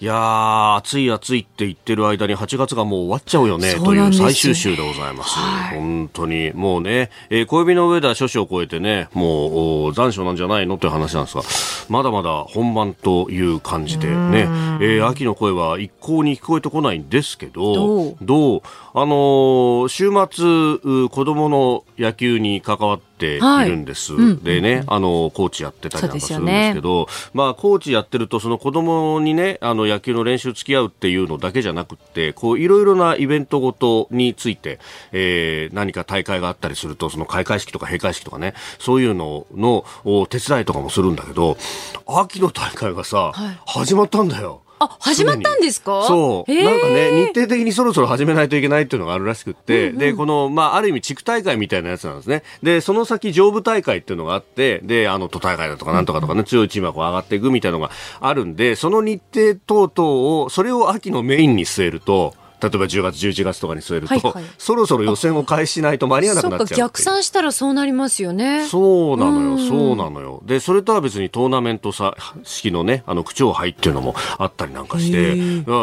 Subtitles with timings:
[0.00, 5.34] いやー、暑い暑いって言ってる間に8月がもう終わっちゃうよね、という最終週でございます。
[5.34, 11.42] はい、本当に、もうね、えー、小指の上では諸々を超えてね、もう残暑なんじゃないのという話なんですが、
[11.88, 14.42] まだまだ本番という感じでね、
[14.80, 18.62] えー、秋の声は一向に聞こえてこないんですけど、どう？
[18.94, 24.14] あのー、週末、子供の野球に関わっているんです。
[24.14, 34.78] はい、でね、あの、コーチやってたりなんかするんですけど、ね、まあ、コーチやってると、その子供にね、あの、野球の練習付き合うっていうのだけじゃなくて、こう、いろいろなイベントごとについて、
[35.12, 39.84] えー、何か大会があったりすると、その開会式とか閉会式とかね、そういうのの
[40.26, 41.56] 手伝いとかもするんだけど、
[42.06, 44.62] 秋の大会がさ、はい、始まったんだよ。
[44.80, 46.04] あ、始まったんですか？
[46.04, 46.52] そう。
[46.52, 52.42] なんかね、日程的にそろそろ始めないといけないっていうのがあるらしくって、うんうん、で、この、まあ、ある意味地区大会みたいなやつなんですね。
[52.62, 68.66] で、その先上部大会っていうのがあって、で、あの、都大会だとかなんとかとかね、強いチームがこう上がっていくみたいなのがあるんで、その日程等々を、それを秋のメインに据えると、例えば10月11月とかに据えると、はいはい、そろそろ予選を開始しないと間に合わなくなっちゃう逆算したらそうなりますよね。
[68.66, 70.42] そうなのよそうなのよ。
[70.44, 75.36] でそれとは別にトーナメントさ式のねあの区長杯っていうのもあったりなんかして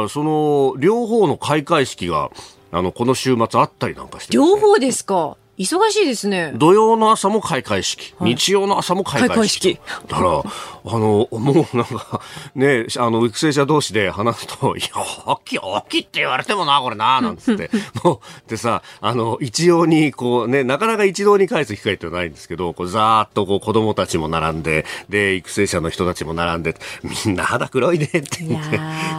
[0.09, 2.31] その両方の開会式が
[2.71, 5.37] あのこの週末あったりなんかして、ね、両方ですか。
[5.57, 6.51] 忙しいですね。
[6.55, 9.79] 土曜の朝も開会式、はい、日曜の朝も開会式。
[10.07, 10.43] だから、
[10.87, 12.21] あの、もうなんか、
[12.53, 14.87] ね、あの、育成者同士で話すと、いや、
[15.25, 17.71] 秋、秋って言われてもな、これな、なんつって。
[18.03, 26.75] もう、でさ、あの、一様に、こうね、なかなか一堂に返す機会ってないんですけど、こう、ざーっとこう、子供たちも並んで、で、育成者の人たちも並んで、
[27.25, 28.77] みんな肌黒いねって言って、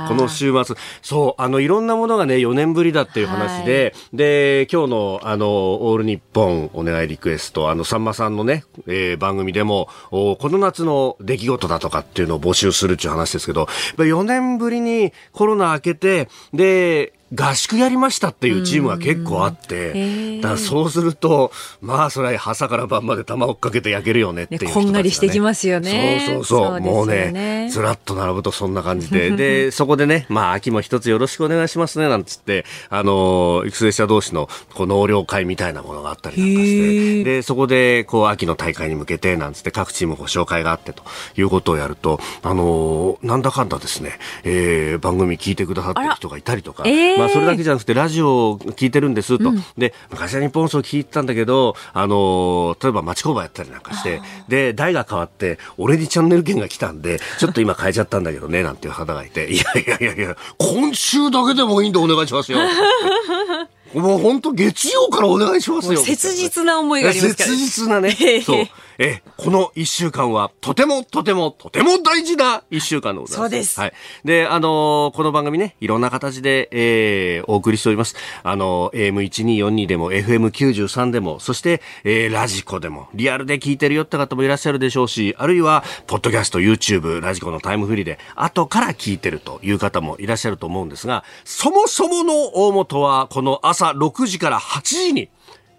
[0.09, 13.65] この週末、そう、あの、いろんなものがね、4年ぶりだっていう話で、はい、で、今日の、あの、オール日本お願いリクエスト、あの、さんまさんのね、えー、番組でも、おこの夏の出来事だとかっていうのを募集するっていう話ですけど、
[13.97, 21.50] 4年ぶりにコロナ明けて、で、合宿やりましたっていうチームが結構あって、だからそうすると、
[21.81, 26.22] まあ、それは朝から晩まで玉をっかけて焼けるよねっていう、ね、こんがりしてきますよね。
[26.25, 26.76] そうそうそう。
[26.76, 41.03] うもうね、ずらっと並ぶとそんな感じで、 で、そこでね、まあ、秋も一つよろしくお願いしますね、なんつって、あの、育成者同士のこう納涼会みたいなものがあったりなんかして、で、そこで、こう、秋の大会に向けて、なんつって各チームご紹介があってと
[41.37, 49.50] いうことをやると、あの、なんだかんだですね、えー、番組聞いてくださってる人がいたりとか、えーまあ、それだけじゃなくて、ラジオを聞いてるんですと。
[49.50, 62.59] うん、で、昔は日本放送聞いてたんだけど、あの、例えば町工場やったりなんかして、で、代が変わって、俺にチャンネル権が来たんで、ちょっと今変えちゃったんだけどね、 なんていう方がいて、いやいやいやいや、今週だけでもいいんでお願いしますよ。
[63.94, 66.00] もう本当月曜からお願いしますよ。
[66.00, 68.16] 切実な思いがありますから、ね、切実なね。
[68.44, 68.66] そう。
[68.99, 73.51] え、この一週間は、とてもとてもとても大事な一週間でございます。
[73.51, 73.81] そうです。
[73.81, 73.93] はい。
[74.25, 78.17] で、あのー、この番組ね、いろんな形で、えー、お送りしております。
[78.43, 95.29] あのー、AM1242 でも、FM93 でも、そして、えー、ラジコでも、リアルで聞いてるよって方もいらっしゃるでしょうし、あるいは、ポッドキャスト、YouTube、ラジコのタイムフリーで、後から聞いてるという方もいらっしゃると思うんですが、そもそもの大元は、この朝6時から8時に、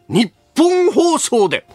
[0.07, 1.65] 日本放送で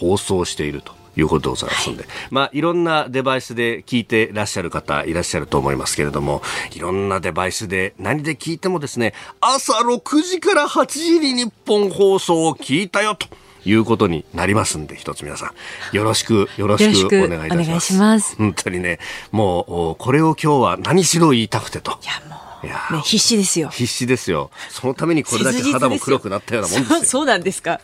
[0.00, 0.98] 放送していると。
[1.16, 6.40] いうことでございますので、はい、まあ、いろんなデバイスで聞いてらっしゃる方いらっしゃると思いますけれども、
[6.72, 13.26] いろんなデバイスで何で聞いてもですね、朝6時から8時に日本放送を聞いたよと。
[13.66, 15.52] いうことになりますんで、一つ皆さ
[15.92, 17.68] ん、よろしく、よろしくお願いいたします。
[17.68, 18.36] お願いします。
[18.36, 18.98] 本当にね、
[19.32, 21.98] もう、これを今日は何しろ言いたくてと。
[22.02, 22.39] いや、もう。
[22.62, 23.68] いや、ね、必死ですよ。
[23.68, 24.50] 必死ですよ。
[24.68, 27.04] そのためにこれだけ肌も黒くなったようなもんですよ。
[27.04, 27.80] そうなんですか。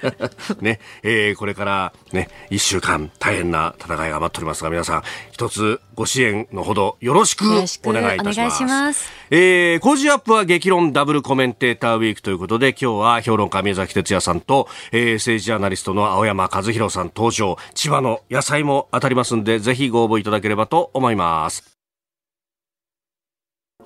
[0.60, 5.02] ね、えー、これからね、一週間大変な戦いが待っておりますが、皆さん、
[5.32, 7.44] 一つご支援のほどよろしく
[7.84, 8.38] お願いいたします。
[8.38, 9.10] お願いします。
[9.30, 21.79] えー、工事アップは激論ダブルコメンテーターウィークということで、今日は評論家宮崎哲也さんと、えー、政治ジャーナリストの青山和弘さん登場、千葉の野菜も当たりますんで、ぜひご応募いただければと思います。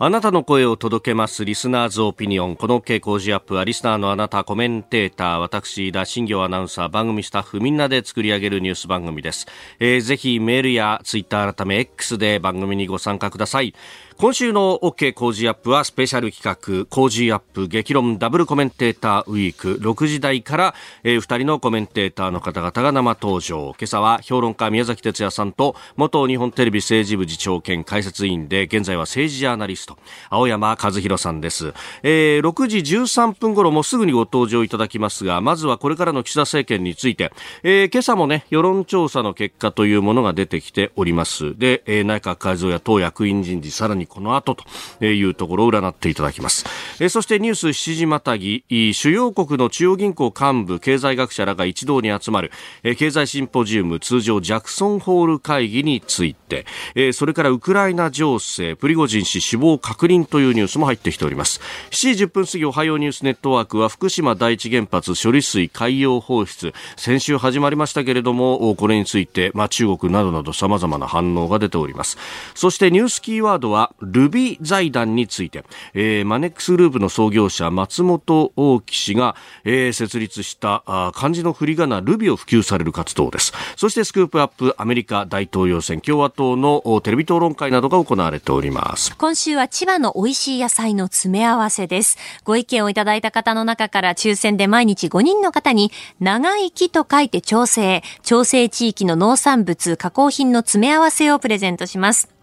[0.01, 2.57] あなたの声を届けますリスナーズオピニオン。
[2.57, 9.47] この傾向時アップはリスナーのあなた、コメンテーター、私、田新行アナウンサー、番組スタッフみんなで作り上げるニュース番組です。
[9.79, 13.73] えー、ぜひメールやツイッター改め X で番組にご参加ください。
[14.17, 23.75] 今週の OK 工事アップはスペシャル企画工事アップ激論ダブルコメンテーターウィーク6時台から、えー、2人のコメンテーターの方々が生登場。
[23.77, 29.99] 今朝は評論家宮崎哲也さんと元日本テレビ政治部次長兼解説委員で現在は政治ジャーナリスト
[30.31, 31.75] 青山和弘さんです、
[32.05, 37.33] えー、6時13分頃もすぐにご登場いただきますがまずはこれからの岸田政権について、
[37.65, 41.59] えー、今朝もね世論調査の結果というものが出てきております。
[41.59, 44.57] で、えー、内閣改造や党役員人事さらにこの後
[44.99, 46.65] というところを占っていただきます。
[47.01, 52.51] えそしてニュース7時またぎ、主要国の中央銀行幹部、経済学者らが一堂に集まる、
[52.83, 61.61] え経済シンポジウム通常ジャクソンホール会議について、えそれからウクライナ情勢、プリゴジン氏死亡確認というニュースも入ってきております。
[61.91, 72.19] 7時10分過ぎおはようニュースネットワークは福島第一原発処理水海洋放出、先週始まりましたけれども、これについて、まあ、中国などなど様々な反応が出ております。
[72.55, 75.65] そしてニュースキーワードはルビ財団について、
[75.95, 83.53] えー、マネックスグループの創業者松本大樹氏が、えー、設立したあ漢字の振り仮名ルビを普及される活動です。
[83.77, 89.17] そしてスクープアップアメリカ大統領選共和党のテレビ討論会などが行われております。
[89.17, 92.19] 今週は千葉の美味しい野菜の詰め合わせです。
[92.45, 102.34] ご意見をいただいた方の中から抽選で毎日5人の方に長生きと書いて調整調整地域の農産物加工品の詰め合わせをプレゼントします。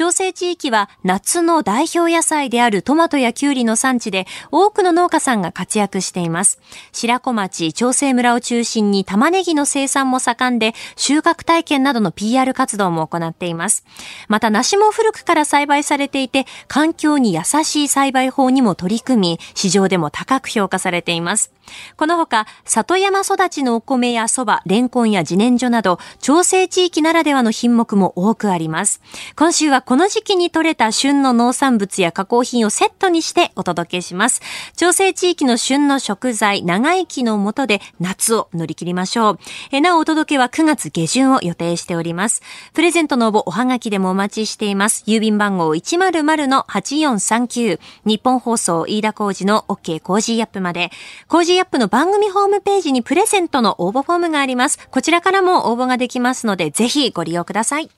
[0.00, 6.58] 調整地域は夏の代表野菜であるトマトやキュウリの産地で多くの農家さんが活躍しています。
[6.90, 13.84] 白子町、調整村を中心に玉ねぎの生産も盛んで収穫体験などの PR 活動も行っています。
[14.26, 21.52] また梨も古くから栽培されていて環境に優しい栽培法にも取り組み市場でも高く評価されています。
[21.98, 29.02] このほか里山育ちのお米や蕎麦、レンコンや自然薯など調整地域ならではの品目も多くあります。
[29.36, 34.40] 今週はこの時期に採れた旬の農産物や加工品をセットにしてお届けします。
[34.76, 39.40] 調整地域の旬の食材、長生きのもとで夏を乗り切りましょう。
[39.72, 42.40] えなおお届けは9月下旬を予定しております。
[42.72, 45.02] プレゼントの応募おはがきでもお待ちしています。
[45.08, 50.92] 郵便番号100-8439日本放送飯田工事の OK 工事アップまで。
[51.26, 54.78] 工事アップの番組ホームページにプレゼントの応募フォームがあります。
[54.90, 57.90] こちらからも応募ができますので、ぜひご利用ください。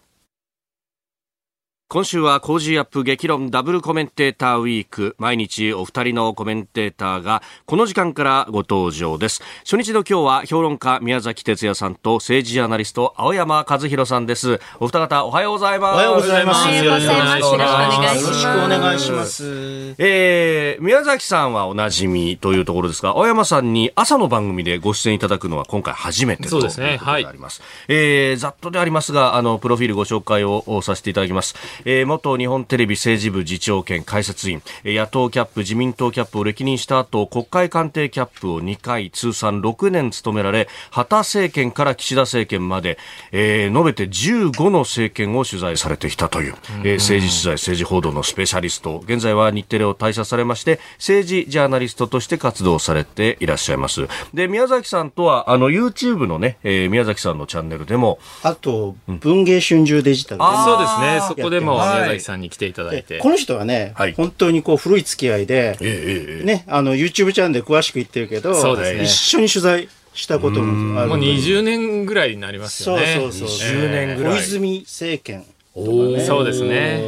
[1.92, 5.14] 今週は Cozy up 激論ダブルコメンテーターウィーク。
[5.18, 9.42] 毎日お二人のコメンテーターがこの時間からご登場です。
[9.64, 14.58] 初日の今日は評論家宮崎哲弥さんと政治ジャーナリスト青山和弘さんです。
[14.80, 15.92] お二方おはようございます。
[15.92, 16.68] おはようございます。
[16.82, 18.24] よろしくお願いします。
[18.24, 19.94] よろしくお願いします。
[19.98, 27.66] えー、宮崎さんはおなじみというところですが青山さんに朝の番組でご出演いただくのは今回初めてということであります、ね。
[27.86, 42.98] はい、えー、ざっとでありますがあのプロフィールご紹介をさせていただきますえー、元日本テレビ政治部次長兼解説員野党キャップ自民党キャップを歴任した後国会官邸キャップを2回通算6年務められ旗政権から岸田政権まで、
[43.32, 49.00] えー、述べて15の政権を取材されてきたという、えー、政治取材政治報道のスペシャリスト。
[49.04, 54.06] 現在は日テレを退社されまして政治ジャーナリストとして活動されていらっしゃいます。
[54.34, 61.20] で宮崎さんとはあの YouTube のね、えー、宮崎さんのチャンネルでもあと文芸春秋デジタル、あそうですね。
[61.28, 63.18] そこでも宮崎さんに来ていただいて。
[63.18, 73.14] この人はね、はい、本当にこう古い付き合いで、えー、ね、あの YouTube チャンネルで詳しく言ってるけど、そうですね、一緒に取材したこともあるもう20年ぐらいになりますよね。
[73.16, 73.68] そうそうそう。
[73.68, 74.32] 20年ぐらい。
[74.34, 75.44] 小泉政権。
[75.74, 77.00] ね、そうですね。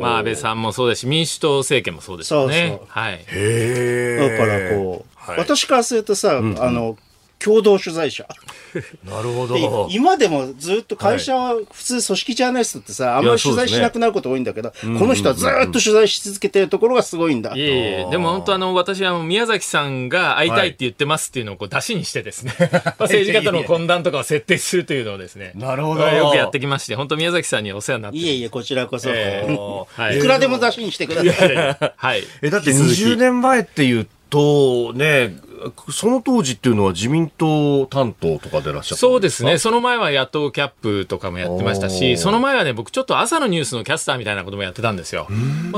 [0.00, 2.68] まあ安倍さんもそうですし、民主党政権もそうですよね。
[2.68, 3.18] そうそうはい。
[3.18, 6.96] だからこう、はい、私からするとさ、うんうん、あの
[7.38, 8.26] 共同取材者。
[9.04, 9.88] なるほど。
[9.90, 17.54] 今でもずっと会社は普通組織ジャーナリストってさ、あんまり取材しなくなること多いんだけど、ね、この人はずっと取材し続けてるところがすごいんだ。
[17.54, 22.68] いえいえ、でも本当あの、私は宮崎さんが会いたいって言ってますっていうのをこう出しにしてですね、はい、
[23.00, 26.06] 政治家との懇談とかを設定するというのをですね、 なるほど。
[26.06, 29.10] よくやってきまして、本当宮崎さんにお世話になっていえいえ、こちらこそ。
[29.10, 31.92] えーはい、いくらでも出しにしてください。
[31.96, 32.24] はい。
[32.42, 35.36] え、だって20年前っていうと、ね、
[35.90, 39.58] その当時っていうのは自民党担当とかでらっしゃったそうですね。
[39.58, 45.28] その前は野党キャップとかもやってましたし、その前はね、僕ちょっと朝のニュースのキャスターみたいなこともやってたんですよ。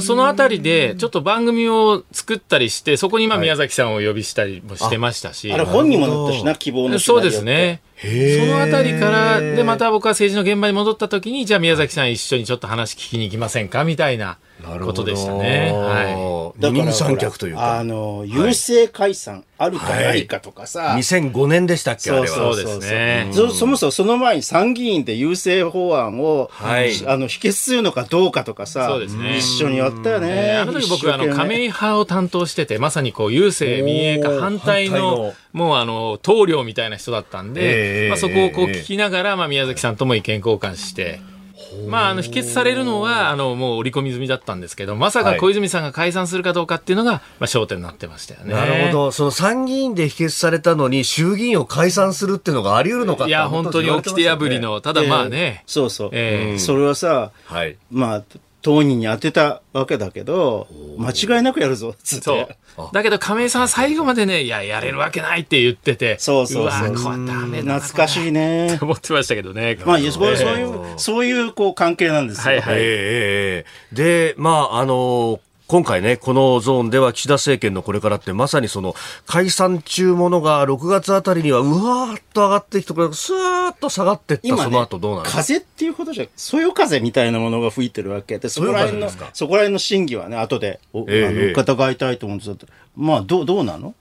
[0.01, 5.53] そのあたりで、ちょっと番組を作ったりして、そこに今宮崎さんを呼びしたりもしてましたし。
[5.53, 7.81] あれ本にも載ったしな、希望のそうですね。
[8.01, 8.07] そ
[8.47, 13.85] のあたりから、で、また僕は政治の現場に戻った時に、じゃあ宮崎さん一緒にちょっと話聞きに行きませんか？
[13.85, 14.39] みたいな
[14.85, 15.73] ことでしたね。
[15.73, 16.71] はい。
[16.71, 17.79] 二人三脚というか。
[17.79, 19.35] あの、郵政解散。
[19.35, 22.27] はいあるかないかとかさ、はい、2005年でしたっけあれは。
[22.29, 23.29] そうですね。
[23.33, 41.21] そそもそもその前に参議院で優勢法案を、はい、あの否決するのかどうかとかさそうです、ね、一緒にやったよね、えー、あの時僕あの亀井派を担当しててまさにこう郵政民営化反対のもうあの棟梁みたいな人だったんで、えー、まあ、そこをこう聞きながら、まあ、宮崎さんとも意見交換して。
[41.87, 48.55] まあ、あの否決されるのはあのもう織り込み済みだったんですけどまさか小泉さんが解散するかどうかっていうのが、まあ、焦点になってましたよね。
[48.55, 49.13] なるほど。
[49.13, 58.25] その参議院で否決されたのに衆議院を解散するっていうのがあり得るのかいや本当に掟破りのただまあね、えー、そうそう、えー、それはさ、はい、まあ
[58.61, 60.67] 当人に当てたわけだけど、
[60.99, 62.25] 間違いなくやるぞ、つって。
[62.25, 62.91] そう。
[62.93, 66.89] だけど亀井さんは最後までね、いや、やれるわけないって言ってて、そうそうそう。
[66.89, 68.75] うわ、これダメだ懐かしいね。
[68.75, 69.79] って思ってましたけどね。
[69.85, 72.45] まあ、そういう、そういう、こう、関係なんですよ。
[72.45, 72.77] はいはい。
[72.79, 78.95] えー、で、まあ、あの今回ね、このゾーンでは岸田政権のこれからってまさにその
[79.27, 85.29] 解散中ものが6月あたりにはうわーっと上がってきて、これスーッと下がっていった、ね、その後どうなる？
[85.29, 93.95] 風っていうことじゃ、そよ風みたいなものが吹いてるわけで、そこら辺の、そこら辺の審議はね、後で、お、えー、あの、伺いたいと思うんですけど、まあ、どう、どうなの？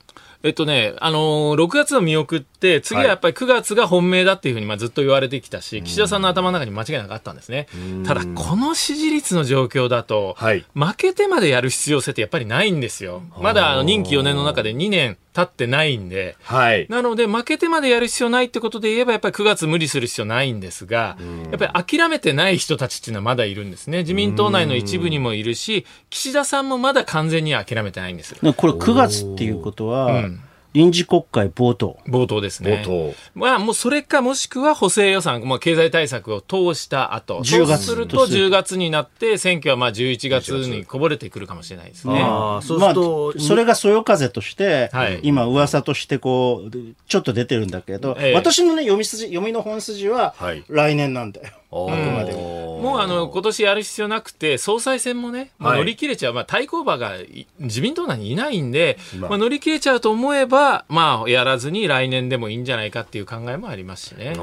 [0.44, 7.66] えっとね、あのー、6月を見送って、次はやっぱり9月が本命だっていうふうにまあずっと言われてきたし、岸田さんの頭の中に間違いなくあったんですね。
[8.06, 13.22] ただ、この支持率の状況だと、はい、負けてまでやる必要性ってやっぱりないんですよ。
[13.40, 21.16] まだあの任期4年の中で2年経ってないんで、はい、なので負けてまでやる必要ないってことで言えば、やっぱり9月無理する必要ないんですが、
[21.52, 23.98] やっぱり諦めてない人たちっていうのはまだいるんですね。
[23.98, 28.34] 自民党内の一部にもいるし、岸田さんもまだ完全には諦めてないんです。
[28.34, 30.42] これ9月っていうことは、うん
[30.78, 31.98] 臨時国会冒頭。
[32.06, 32.84] 冒頭ですね。
[32.86, 33.14] 冒頭。
[33.34, 37.40] まあ、もうそれかもしくは補正予算、まあ、経済対策を通した後。
[37.40, 37.86] 10月。
[37.86, 42.20] そうすると10月になって、選挙はまあ11月にこぼれてくるかもしれないですね。
[42.22, 46.70] ああ、そうすると、まあ、それがそよ風として、はい、今噂としてこう、
[47.08, 50.36] ちょっと出てるんだけど、ええ、私のね、読み筋、読みの本筋は、
[50.68, 51.48] 来年なんだよ。
[51.70, 52.58] あくまでも。
[52.78, 57.14] もうあの、今年やる必要なくて、総裁選もね、まあ、乗り切れちゃう、まあ、対抗馬が
[57.58, 64.34] 自民党内にいないんで、まあ、乗り切れちゃうと思えば、まあ、やらずに来年でもいいんじゃないかっていう考えもありますしね。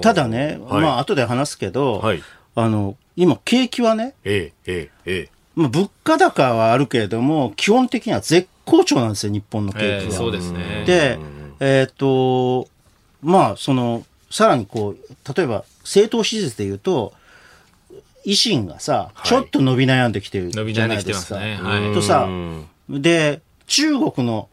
[0.00, 2.22] ただね、はい、まあ、後で話すけど、はい、
[2.54, 5.30] あの、今、景気はね、ええ、ええ、ええ。
[5.54, 9.90] まあ、物価高はあるけれども、基本的には絶好調なんですよ、日本の景気は。
[9.90, 10.84] えー、そうですね。
[10.86, 11.18] で、
[11.60, 12.68] えっ、ー、と、
[13.22, 17.12] まあ、その、さらにこう、例えば、政党支持率でいうと、
[18.24, 21.40] 維新がさ、ちょっと伸び悩んできてるじゃないですか。
[21.40, 21.58] ね。
[21.62, 22.28] はい、とさ、
[22.88, 24.48] で、中国の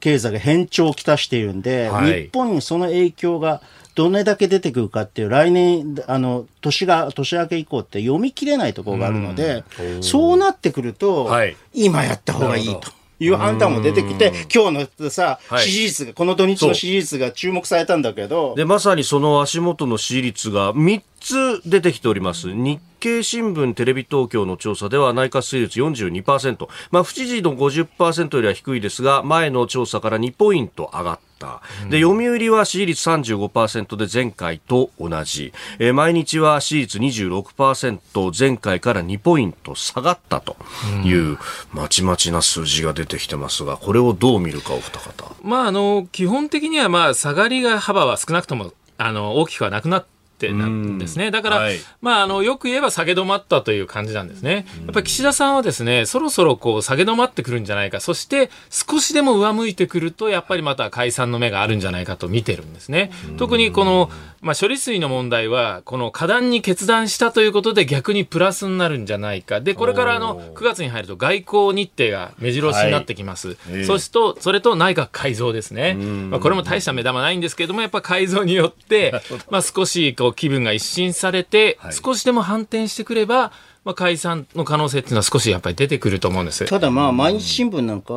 [0.00, 3.62] 経済が変調をきたしているんで、はい、日本にその影響が
[3.94, 9.64] どれだけ出てくるかっていう、来年、あの、年が、年明け以降って読み切れないところがあるので、
[10.02, 12.97] そうなってくると、はい、今やった方がいいと。
[13.20, 18.54] いう判断も出てきて、今日のさ、支持率が、この土日の支持率が注目されたんだけど。
[18.56, 22.52] で、まさにその足元の支持率が3つ出てきております。
[22.52, 26.68] 日経新聞、テレビ東京の調査では内閣支持率42%。
[26.90, 31.62] まあ、不支持の50%よりは低いですが、前の調査から2ポイント上がった。
[31.88, 35.52] で、読売は支持率35%で前回と同じ。
[35.78, 40.56] えー、毎日は支持率26%、前回から2ポイント下がったと
[41.04, 41.38] いう、
[41.72, 45.32] まちまちな数字が出てきてますが、これをどう見るか、お二方。
[45.42, 51.32] まあ、あの、基本的にはまあ、下がりが幅は少なくとも、あの、大きくはなくなってってなんですね。
[51.32, 54.66] だから、はい、まあ、あの、よく言えば下げ止まったという感じなんですね。
[54.84, 57.98] やっぱり岸田さんはですね、そろそろこう下げ止まってくるんじゃないか。
[57.98, 63.10] そして少しでも上向いてくると、やっぱりまた解散の目があるんじゃないかと見てるんですね。
[63.36, 69.60] 特にこの、まあ、処理水の問題は、この過断に決断したということで逆にプラスになるんじゃないか。
[69.60, 73.56] で、これからあの、9月に入ると外交日程が目白押しになってきます。
[73.70, 75.94] はい、そうすると、それと内閣改造ですね。
[75.94, 79.12] まあ、これも大した目玉ないんですけれども、やっぱ改造によって、
[79.50, 83.52] まあ、少しこう気分が一新されて、少しでも反転してくれば、
[83.84, 86.64] まあ、解散の可能性っていうのは少しやっぱり出てくると思うんです。
[86.66, 88.14] ただ、まあ、毎日新聞なんか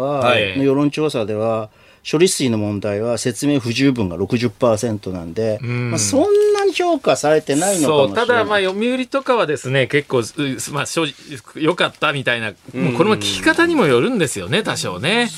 [0.57, 1.69] の世論調査では、
[2.09, 8.27] 処理水の問題は説明不十分が60%なんで、まあ、そんなに評価されてないのかもしれない。
[8.27, 10.23] ただ、まあ、読売とかはですね結構、
[10.73, 11.13] まあ、正直
[11.63, 15.29] 良かったみたいな、これも聞き方にもよるんですよね、多少ね。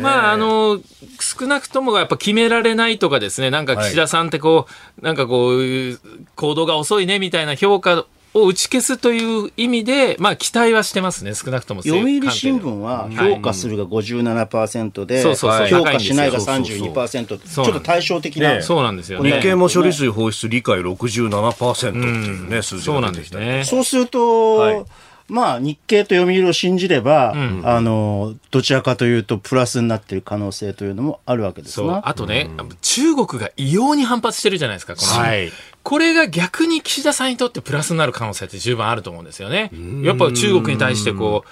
[0.00, 0.80] まあ、あの、
[1.20, 4.66] 少なくともやっぱ決められないとかですね、なんか岸田さんってこう、は
[5.02, 6.00] い、なんかこう、
[6.36, 19.32] 行動が遅いねみたいな評価を打ち消すという意味で、まあ、期待はしてますね、少なくとも読売新聞は評価するが57%で、評価しないが32%、ちょっと対照的な、そうなんですよね。
[19.32, 24.84] 日経も処理水放出理解67%っていうね、数字が出てきた、ね、そうすると、はい
[25.28, 32.06] まあ、日経と読売を信じれば、うん、あの、どちらかというと、プラスになっている可能性というのもあるわけですな。
[32.06, 35.12] あとね、うん、中国が異様に反発してるじゃないですか、この。
[35.12, 35.50] はい。
[35.82, 39.70] これが逆に岸田さんにとってプラスになる可能性って十分あると思うんですよね。
[40.02, 41.48] やっぱ中国に対してこう、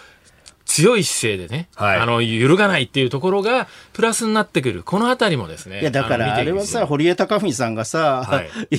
[0.64, 5.80] 強い姿勢でね、はい、あの揺るがないっていうところがプラスになってくる、このあたりもですね。
[5.80, 8.78] いやだからあれはさ、堀江貴文さんがさ、はい、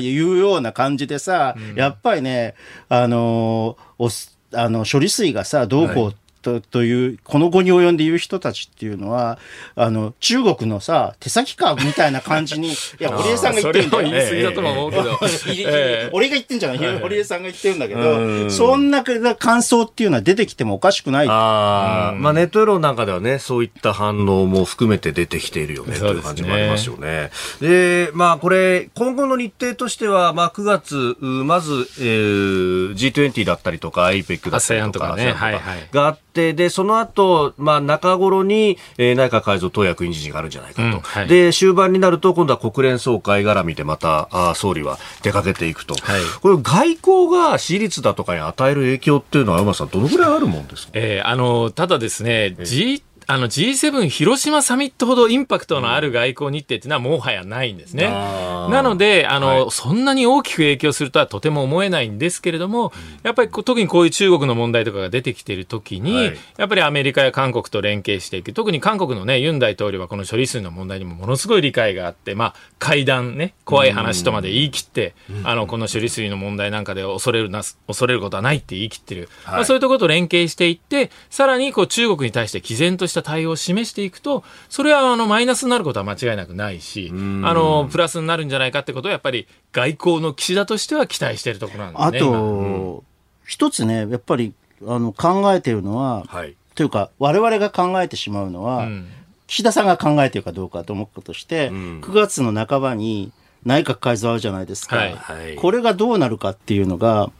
[0.00, 2.54] 言うような感じでさ、うん、やっぱりね、
[2.88, 4.08] あのお
[4.54, 9.38] あの処理水がさ、どうこうっとというこの後に及んで言う人たちっていうのは
[9.74, 13.90] あの中国のさ手先かみたいな感じに いや堀江さんが言ってるん。
[13.90, 21.26] だよ言い過ぎだと思うけど、えー、俺が言ってんじゃない、えー、堀江さんが言ってるんだけどそんな感想っていうのは出てきてもおかしくない。
[21.28, 27.30] あ、まあ、ネット世論なんかではねそういった反応も含めて出てきているよねという感じもありますよね。
[27.60, 45.94] でまあこれ今後の日程としては、まあ、9月まず、えー、G20 だったりとか IPEC だったりとか、ね、はいはい、があって、で、その後、まあ、中頃に、えー、内閣改造党役員人事があるんじゃないかと、うんはい、で、終盤になると、今度は国連総会絡みでまた、あ総理は出かけていくと。
[45.94, 58.08] はい、これ、外交が私立だとかに与える影響っていうのは、山さん、どのぐらいあるもんですか、えー、あの、ただですね、えー、あの G7 広島サミットほどインパクトのある外交日程っていうのはもはやないんですね。
[58.08, 75.14] なのであの、はい、そんなに大きく影響するとはとても思えないんですけれども、やっぱり特にこういう中国の問題とかが出てきているときに、はい、やっぱりアメリカや韓国と連携していく、特に韓国のね、ユン大統領はこの処理水の問題にもものすごい理解があって、まあ、会談ね、怖い話とまで言い切って、
[75.44, 79.28] あの、この処理水の問題なんかで恐れるな、恐れることはないって言い切ってる。
[79.44, 92.28] はい、まあ、そういうところと連携していって、さらにこう中国に対して毅然とした対応を示していくと、それはあのマイナスになることは間違いなくないし、あのプラスになるんじゃないかってことは、やっぱり外交の岸田としては期待しているところなんですね。
[92.28, 93.02] あと、うん、
[93.46, 94.52] 一つね、やっぱり
[94.86, 99.08] あの考えているのは、はい、というか、われわれが考えてしまうのは、うん、
[99.46, 103.32] 岸田さんが考えているかどうかと思うこととして、うん、9月の半ばに
[103.64, 105.56] 内閣改造あるじゃないですか、はい。
[105.56, 107.30] これがどうなるかっていうのが、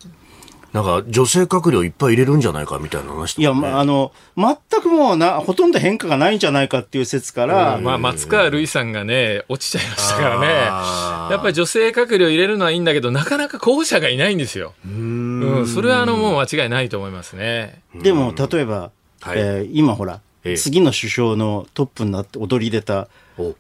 [0.73, 7.79] なんか女性閣僚いっぱい入れるんじゃないかみたいな話、ね、いや、まあ、あの、全くもうな、ほとんど変化がないんじゃないかっていう説から。
[7.79, 10.47] まあ、松川るいさんがね、落ちちゃいましたからね。
[11.31, 14.73] やっぱり女性閣僚入れるのはいいんだけど、なかなか候補者がいないんですよ。
[14.87, 17.83] うんうん、それはあの、もう間違いないと思いますね。
[17.95, 20.21] でも、例えば、はい、えー、今ほら、
[20.57, 23.09] 次の首相のトップになって踊り出た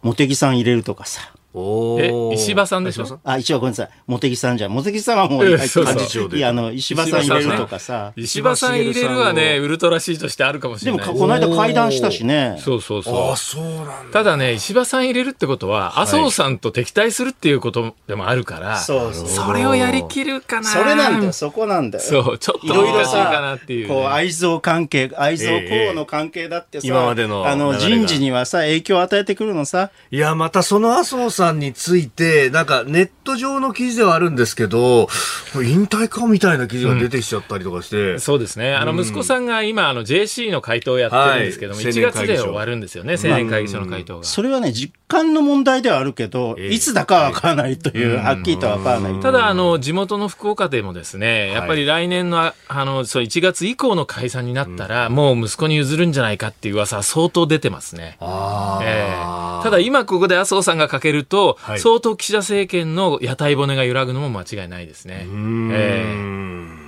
[0.02, 1.20] 茂木さん入れるとかさ。
[1.54, 3.20] え、石破さんでしょ？
[3.24, 3.88] あ、一応ごめんなさい。
[4.06, 6.38] 茂木さんじゃ茂木さんはもう、幹事長で。
[6.38, 8.12] いや、あの、石破さん入れるとかさ。
[8.16, 11.06] 石破さん入れるはね、ウルトラ C としてあるかもしれない。
[11.06, 12.56] でも、この間会談したしね。
[12.58, 13.32] そうそうそう。
[13.32, 19.28] あ、そうなんただね、石破さん入れるってことは、麻生さんと敵対するっていうことでもあるから、そうそう。
[19.28, 20.68] それをやりきるかな。
[20.68, 22.04] それなんだよ、そこなんだよ。
[22.04, 23.88] そう、ちょっと難しいかなっていう。
[23.88, 27.46] こう、愛憎関係、愛憎交互の関係だってさ、今までの。
[27.46, 29.90] あの、人事にはさ、影響を与えてくるのさ。
[30.10, 35.08] いや、またその麻生さんについて、て、なんかネット上の記事ではあるんですけど、
[35.54, 38.12] 引退かみたいな記事が出てきちゃったりとかして。
[38.12, 38.74] うん、そうですね。
[38.74, 44.24] あの、息子さんが今、あの、JC の回答をやってるんですけども、はい、1月で終わるんですよね、青年会議所の回答が。
[44.24, 49.20] それはね、実感の問題ではあるけど、えー、いつだかわからないという、はっきりとはわからない。
[49.20, 58.16] ただ、あの、地元の福岡でもですね、やっぱり来年の、あの、そう、1月以降の解散になったら、もう息子に譲るんじゃないかっていう噂は相当出てますね。
[58.20, 65.26] えー、ただ、今ここで麻生さんがかけると、はい、相当岸田政権の屋台骨が揺らぐのも間違いないですね。
[65.72, 66.81] えー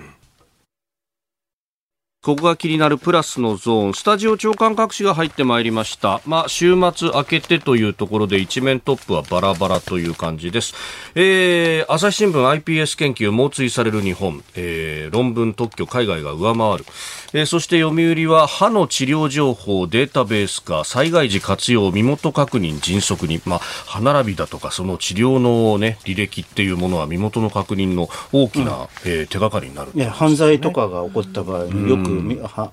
[2.24, 6.22] ここが気になるプラスのゾーン、スタジオ長官各紙が入ってまいりました。
[6.24, 10.72] まあ、週末明けてというところで一面トップはバラバラという感じです。
[11.14, 16.86] えー、朝日新聞 iPS 研究猛追される日本、えー、論文特許海外が上回る。
[17.34, 32.13] えー、そして読売は歯の治療情報データベース化、災害時活用、身元確認迅速に、まあ、歯並びだとかその治療のね、履歴っていうものは身元の確認の大きな、うん、えー、手がかりになる、ね、犯罪とかが起こった場合によく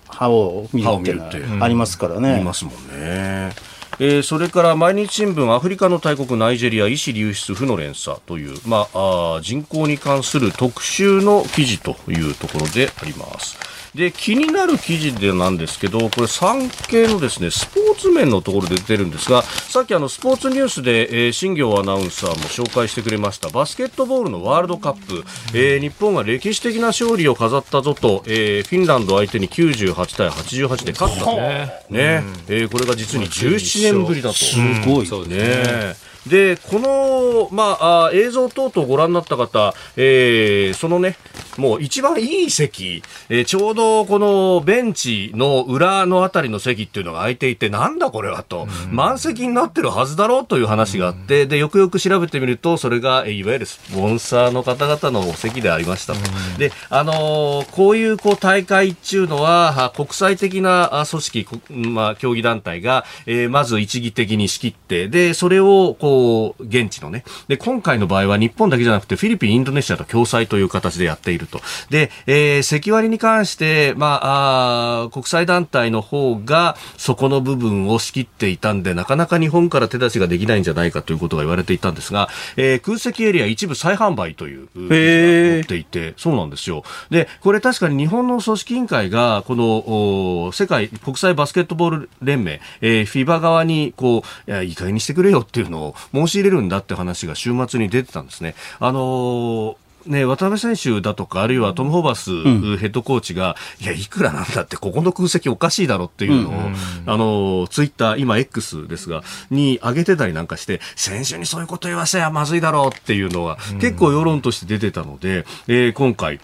[0.08, 2.42] 歯を見るってありますからね。
[2.42, 3.52] いますもんね。
[4.00, 13.58] えー、それから毎日新聞アフリカの大国ナイジェリア医師流出負の連鎖という、まあ、あ人口に関する特集の記事というところであります。
[13.96, 25.24] で、気になる記事でなんですけど、これ産経のですね、スポーツ面のところで出てるんですが、さっきあのスポーツニュースで、えー、新業アナウンサーも紹介してくれましたバスケットボールのワールドカップ、
[25.54, 31.72] えー、日本が歴史的な勝利を飾ったぞと、えー、フィンランド相手に98対88で勝ったね。
[31.90, 34.36] ね、えー、これが実に17年ぶりだと。
[34.36, 35.06] すごい。
[35.06, 36.11] そうですね。
[36.28, 41.18] で、この、まあ、あ映像等々ご覧になった方、えー、そのね、
[41.58, 56.20] もう一番いい席、えー、ちょうどこのベンチの裏のあたりの席っていうのが空いていて、なんだこれはと、満席になってるはずだろうという話があって、で、よくよく調べてみると、それが、いわゆるスポンサーの方々の席でありましたと。
[56.58, 66.11] で、あのー、こういうこう大会っていうのは、国際的な組織、まあ、競技団体が、えー、まず一義的に仕切って、で、それを、こう、
[66.60, 71.62] 現地のね、で、今回の場合は日本だけじゃなくて、フィリピン、インドネシアと共催という形でやっていると。
[71.90, 86.84] で、えー、席割りに関して、まあ、あ国際団体の方が、そこの部分を仕切っていたんで、なかなか日本から手出しができないんじゃないかということが言われていたんですが、えー、空席エリア一部再販売という、載っていて、そうなんですよ。
[87.10, 98.56] で、これ確かに日本の組織委員会が、この、世界国際バスケットボール連盟、えー、フィバ側に、こう、いい加減にしてくれよっていうのを申し入れるんだって話が週末に出てたんですね。
[98.80, 102.32] あのーね、渡辺選手だとか、あるいはトム・ホーバス
[102.78, 116.40] ヘッドコーチが、うん、いや、いくらなんだって、ここの空席おかしいだろっていうのを、うん、あの、ツイッター、今 X ですが、に上げてたりなんかして、選手にそういうこと言わせやまずいだろうっていうのが、結構世論として出てたので、えー、今回、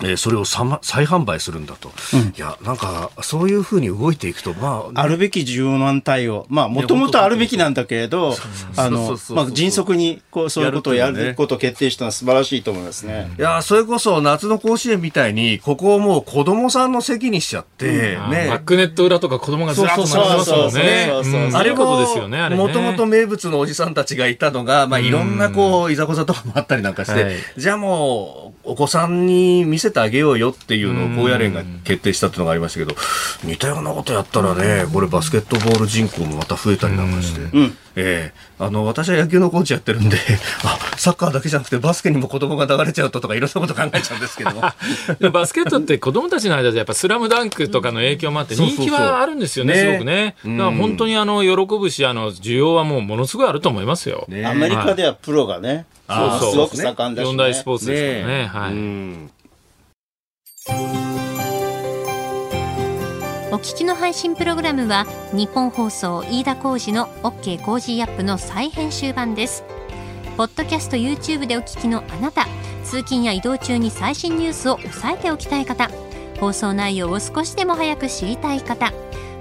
[0.00, 0.64] えー、それを再
[1.04, 8.34] 販売するんだと、うん、いや、なんか、そういうふうに動いていくと、まあ、あるべき柔軟対応、まあ、もともとあるべきなんだけれど、
[8.76, 13.32] あの、まあ、迅速に、こう、そういうことをやることを決定したのは素晴らしいと思いますね。
[13.38, 18.46] いや、それこそ、夏の甲子園みたいに、ここをもう子供さんの席にしちゃって、うん、ね。
[18.48, 21.12] バックネット裏とか子供がずらっと並んでますもんね。
[21.52, 32.94] あれことですよね、もともと名物のおじさんたちがいたのが、まあ、いろんな、こう、いざこざとかもあったりなんかして、じゃあもう、お子さんに見せてあげようよっていうのを高野連が決定したっていうのがありましたけど、
[33.44, 37.76] 似たようなことやったらね、これバスケットボール人口もまた増えたりなんかして、うん。
[37.94, 40.16] えー、あの私は野球のコーチやってるんで
[40.64, 44.50] あサッカーだけじゃなくてバスケにも子供が流れちゃうととかいろんなこと考えちゃうんですけど
[45.30, 50.36] バスケットって子供たちの間でやっぱスラムダンクとかの影響もあって人気はあるんですよね、すごくね。
[50.44, 54.26] だから本当にあの喜ぶしあの需要はもうものすごいあると思いますよ。
[54.46, 56.50] アメリカではプロがね、はい、そうそう。
[56.52, 58.42] すごく盛んだし、ね、四大スポーツですからね。
[58.42, 59.42] ねはい。
[63.52, 69.64] お聞きの配信プログラムは日本放送飯田浩司の OK コージーアップの再編集版です。
[70.36, 72.46] ポッドキャスト YouTube でお聞きのあなた
[72.84, 75.90] 通勤や移動中に最新ニュースを押さえておきたい方
[76.40, 78.92] 放送内容を少しでも早く知りたい方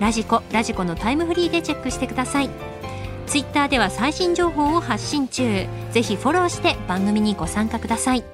[0.00, 2.50] ラジコラジコのタイムフリーでチェックしてください。
[3.26, 5.66] ツイッターでは最新情報を発信中。
[5.92, 8.24] ぜひフォローして番組にご参加ください。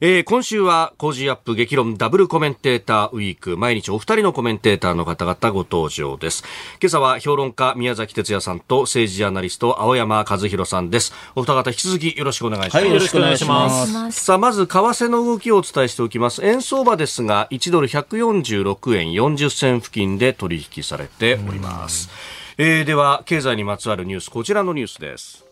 [0.00, 3.56] えー、今週は Cozy up 激論ダブルコメンテーターウィーク。
[3.56, 6.44] 毎日お二人のコメンテーターの方々ご登場です。
[6.82, 11.14] 今朝は評論家宮崎哲弥さんと政治ジャーナリスト青山和弘さんです。
[11.34, 14.24] お二方引き続きよろしくお願いします、はい、よろしくお願いします。
[14.24, 16.44] さあまず為替の動きをお伝えしておきます。
[16.44, 22.10] 円相場ですが1ドル146円40銭付近で取引されております、
[22.58, 25.45] えー、では経済にまつわるニュースこちらのニュースです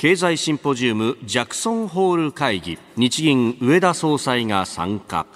[0.00, 2.78] 経済シンポジウムジャクソンホール会議。
[2.96, 5.26] 日銀上田総裁が参加。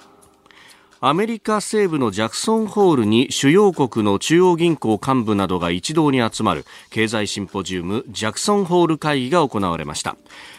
[1.07, 10.17] アメリカ西部のジャクソンホールに主要国の中央銀行幹部などが一堂に集まる経済シンポジウムジャクソンホール会議が行われました。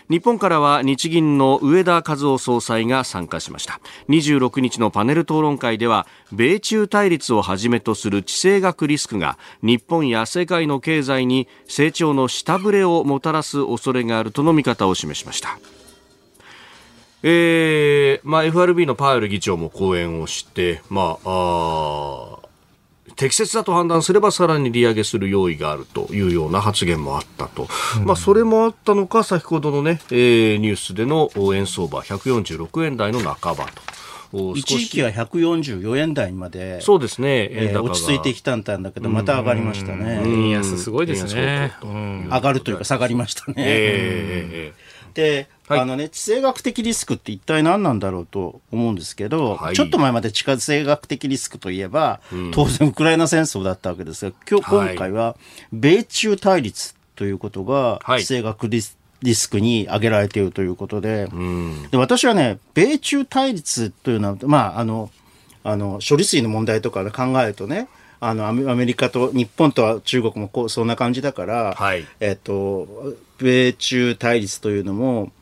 [0.08, 3.80] 日本からは日銀の上田和夫総裁が参加しました。
[4.08, 15.58] 26日のパネル討論会では米中対立をはじめとする地政学リスクが日本や世界の経済に成長の下振れをもたらす恐れがあるとの見方を示しました。
[17.22, 22.46] えーまあ、FRB のパウエル議長も講演をして、まあ、あ
[23.16, 27.66] 適切だと判断すればさらに利上げする用意があるというような発言もあったと、
[27.98, 33.96] うん、まあ、それもあったのか先ほどのね、えー、ニュースでの円相場146円台の半ばと。
[34.54, 40.20] 一時期は144円台までそうですね、えー、落ち着いてきたんだけど、また上がりましたね。
[40.24, 41.72] 円安すごいですね。
[41.82, 43.54] 上がるというか下がりましたね。
[43.56, 55.36] えー、で、はい、あのね、地政学的リスクって一体何なんだろうと思うんですけど、はい、ちょっと前まで地下政学的リスクといえば、うん、当然ウクライナ戦争だったわけですが、今日、今回は
[55.72, 61.28] 米中対立ということが、地政学リスリスクに挙げられているということで、
[61.90, 65.10] で私はね、米中対立というのは、まあ、あの、
[65.64, 75.32] あの、処理水の問題とかで考えるとね、あのアメリカと日本とは中国もこうそんな感じだから、はい、えっと、米中対立というのも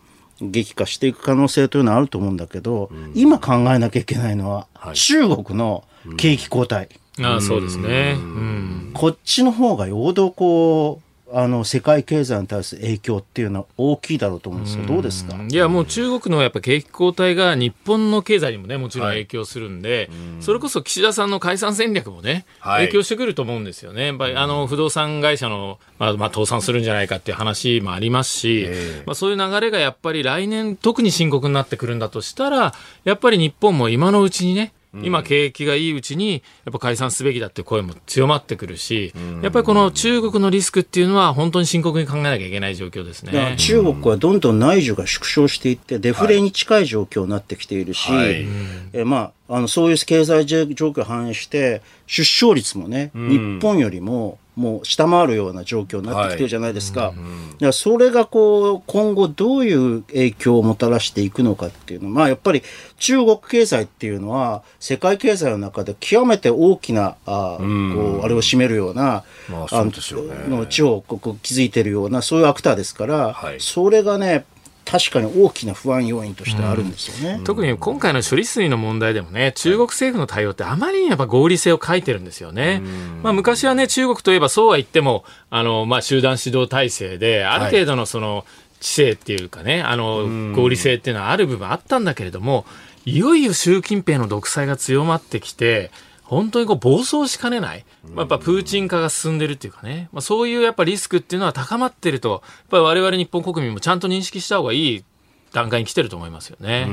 [0.50, 5.84] 激化していく可能性というのはあると思うんだけど、うん、今考えなきゃいけないのは、はい、中国の
[6.16, 6.88] 景気後退。
[7.18, 15.36] うん、あそうですね、うん、こっちの方がよほどこうあの世界経済に対する影響っていうのは大きいだろうと思うんですよ、どうですか？
[15.48, 24.06] いや、もう中国のやっぱ景気後退が日本の経済にもね、もちろん影響するんで、はい、それこそ岸田さんの解散戦略もね、はい、影響してくると思うんですよね。
[24.06, 28.68] やっぱりあの不動産会社の、まあ、まあ、倒産するんじゃないかっていう話もありますし、
[29.04, 43.54] まあ、そういう流れがやっぱり来年、特に深刻になってくるんだとしたら、やっぱり日本も今のうちにね、今、景気がいいうちに、やっぱ解散すべきだって声も強まってくるし、やっぱりこの中国のリスクっていうのは、本当に深刻に考えなきゃいけない状況ですね。
[43.58, 48.46] 中国はどんどん内需が縮小していって、デフレに近い状況になってきているし、はい、
[48.92, 57.08] えまあ、あのそういう経済状況を反映して、出生率もね、日本よりももう下回るような状況になってきてるじゃないですか。
[57.08, 57.14] はい。
[57.16, 62.08] うんうん、それがこう、今後どういう影響をもたらしていくのかっていうの。
[62.08, 62.62] は、まあやっぱり
[62.98, 71.04] 中国経済っていうのは、世界経済の中で極めて大きな、あこうあれを占めるような、まあ、そうですよね、の地を
[71.42, 74.44] 築いてるような、そういうアクターですから、はい、それがね、
[74.84, 82.80] 確かに大きな不安要因としてあるんですよね、うん、特に今回の処理水の問題でもね、中国政府の対応ってあまりにやっぱ合理性を欠いてるんですよね。
[82.82, 88.44] うん、まあ、昔はね、中国といえばそうは言っても、あの、まあ、集団指導体制で、ある程度のその、
[88.80, 92.66] 知性っていうかね、あの、合理性っていうのはある部分あったんだけれども、
[93.06, 95.90] いよいよ習近平の独裁が強まってきて、
[96.24, 105.04] 本当にこう暴走しかねない、まあ、やっぱプーチン化が進んでるっていうかね、まあ、そういうやっぱリスクっていうのは高まってると、やっぱり我々日本国民もちゃんと認識した方がいい
[105.52, 106.86] 段階に来てると思いますよね。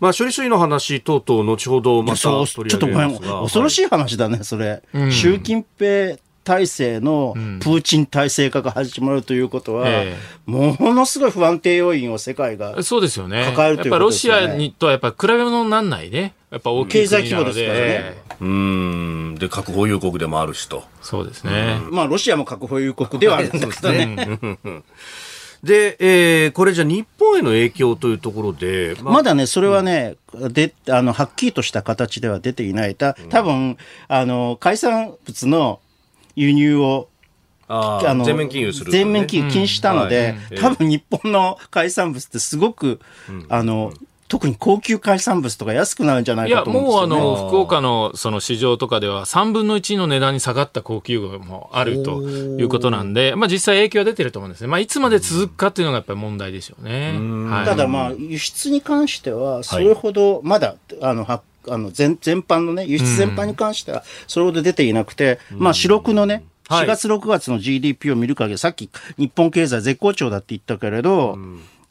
[0.00, 3.18] まあ、処理水の話等々、後ほどまた取り上げますが。
[3.18, 4.82] ちょっと恐ろしい話だね、それ。
[4.92, 10.14] うん、習近平体制のプーチン体制化が始まるということは、うん
[10.46, 13.46] ものすごい不安定要因を世界がそうですよね。
[13.46, 14.40] 抱えるということですよね。
[14.40, 16.34] やっぱロシアにとはやっぱ比べ物にならないね。
[16.50, 18.22] やっぱ大きい経済規模ですからね。
[18.40, 19.36] うん。
[19.40, 20.84] で、核保有国でもあるしと。
[21.02, 21.78] そうですね。
[21.90, 24.52] まあ、ロシアも核保有国ではあるんですけどね。
[25.64, 32.94] で、えー、これじゃ日本への影響というところで、まあ、まだね、それはね、うん、で、あの、はっきりとした形では出ていない。
[32.94, 35.80] た、多分、あの、海産物の
[36.36, 37.08] 輸入を
[37.66, 43.92] あの全面禁輸する、ね、全面禁輸禁止したので、うんはい、多分日本の海産物ってすごく、うん、あの、
[44.26, 54.62] 特に高級海産物とか安くなるんじゃないかと思うんですよ、ね、いや、もうあの、福岡のその市場とかでは3分の1の値段に下がった高級魚もあるということなんで、まあ実際影響は出てると思うんです。
[54.62, 54.66] ね。
[54.66, 57.12] まあいつまで続くかっていうのがやっぱり問題でしょうね。
[57.48, 61.24] はい、ただまあ輸出に関しては、それほどまだ、あの、
[61.68, 71.38] あの全全般のね、輸出全般に関しては、それほど出ていなくて、まあ、四六のね、4月、6月の GDP を見る限り、さっき日本経済絶好調だって言ったけれど、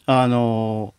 [0.06, 0.94] あの、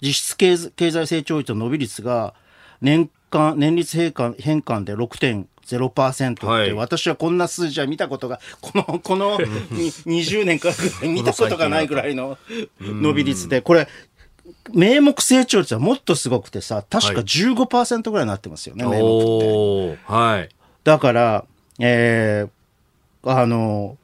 [0.00, 2.34] 実質経済成長率の伸び率が
[2.80, 9.38] 年間、年率変換変換で6.0%って、はい、私はこんな数字は見たことが、この、この
[9.70, 12.38] 20年から見たことがないぐらいの
[12.80, 13.88] 伸び率で、これ、
[14.72, 20.12] 名目成長率はもっとすごくてさ、確か15%ぐらいになってますよね、はい、名目って。
[20.12, 20.48] はい。
[20.84, 21.44] だから、
[21.78, 23.96] えー、あの、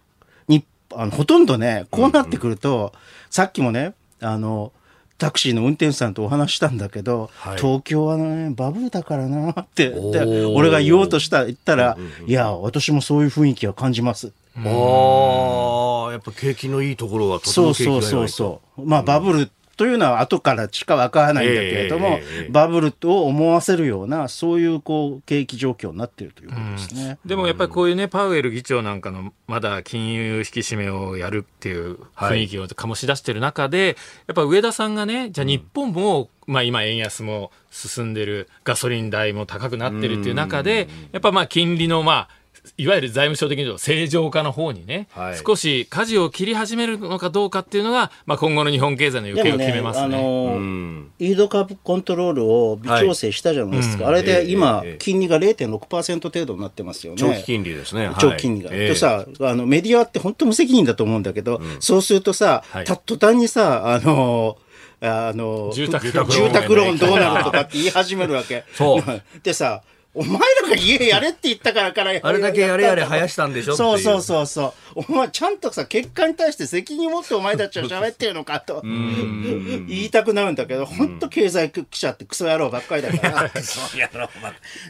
[0.48, 2.90] に、あの、ほとんどね、こうなってくると、うんうん、
[3.30, 4.72] さっきもね、あの、
[5.18, 14.32] タクシーの運転手さんとお話したんだけど、はい、東京はね、バブルだからなって俺が言おうとした言ったら、いや、私もそういう雰囲気は感じます。
[14.58, 18.86] ああ、やっぱ景気のいいところはとても景気がいいそうそうそう。
[18.86, 33.96] まあ、バブルというのは後からしかわからないんだけれども、えー、バブルと思わせるような、そういうこう景気状況になっているということですね、うん、でもやっぱりこういうね、パウエル議長なんかのまだ金融引き締めをやるっていう雰囲気を醸し出している中で、はい、
[34.28, 42.45] やっぱ上田さんがね、じゃあ日本も、うん、まあ今円安も進んでる、ガソリン代も高くなってるっていう中で、やっぱまあ金利のまあ、
[42.76, 50.08] いわゆる財務省的に言うと正常化の方にね、はい、少し舵を切り始めるのかどうかっていうのが、まあ、今後の日本経済の行方を決めますね。
[50.08, 57.18] ねあのー、イードカーブコントロールを微調整したじゃないですか、はい、あれで今、えー、金利が0.6%程度になってますよね。
[57.18, 58.10] 長期金利ですね。
[58.18, 58.70] 長期金利が。
[58.72, 64.66] えー、とさあの、メディアって本当無責任だと思うんだけど、うん、そうするとさ、はい、た途端にさ、あのー、
[65.00, 68.64] あの住宅住宅ローンどうなるとかって言い始めるわけ。
[68.74, 69.02] そう。
[69.42, 69.82] でさ、
[70.16, 75.04] お前らが家やれって言ったからから あれだけやれやれ生やしたんでしょそうそうそうそう。
[75.08, 78.80] お前ちゃんとさ結果に対して責任を持ってお前たちは喋ってるのかと。
[78.82, 83.62] 言いたくなるんだけど本当経済記者ってクソ野郎ばっかりだから。
[83.62, 84.28] そうやろう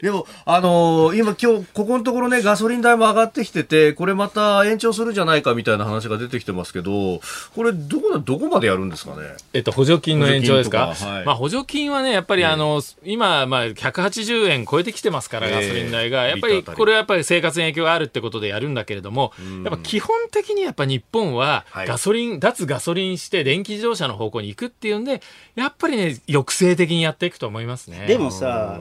[0.03, 7.21] でもあのー、今今日ここのところねガソリン代も上がってきててこれまた延長するじゃないかみたいな話が出てきてますけど
[7.55, 9.23] これどこどこまでやるんですかね？
[9.53, 19.33] えっと補助金の延長ですか、はい、まあ補助金はねやっぱりあの、今まあ180円超えてきてますからガソリン代が、やっぱりこれはやっぱり生活に影響があるってことでやるんだけれども、
[19.64, 25.22] やっぱ基本的にやっぱ日本はガソリン、脱ガソリンして電気自動車の方向に行くっていうんで、
[25.55, 28.07] やっぱりね、抑制的にやっていくと思いますね。
[28.07, 28.81] でもさ、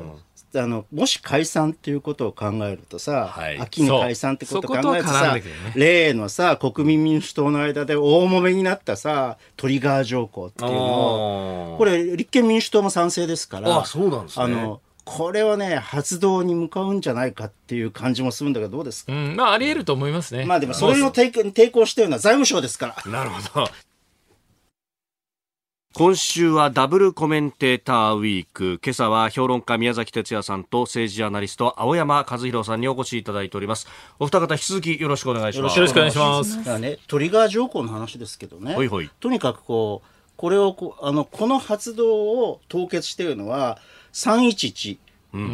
[0.60, 5.44] あのもし解散っていうことを考えるとさ、はい、秋に解散ってことを考えるとさ、ね、
[5.76, 20.46] 例のさ国民民主党の間で大揉めになったさトリガー条項っていうのをこれ立憲民主党も賛成ですからあそうなんです、ね、あのこれはね、発動に向かうんじゃないかっていう感じもするんだけど、どうですか、うん、まあ、あり得ると思いますね。
[20.46, 23.12] まあでも、それを抵抵抗してるのは財務省ですから。
[23.12, 23.70] なるほど。
[25.94, 28.82] 今週はダブルコメンテーターウィーク。
[28.84, 33.88] 今朝は評論家宮崎哲也さんと政治アナリスト青山和弘さんにお越しいただいております。
[34.20, 35.78] お二方引き続きよろしくお願いします。
[35.78, 36.66] よろしくお願いします。
[36.66, 38.74] だね、トリガー条項の話ですけどね。
[38.74, 43.78] ほいほいとにかくこう、これをこあの、この発動を凍結しているのは、
[44.16, 44.98] 311、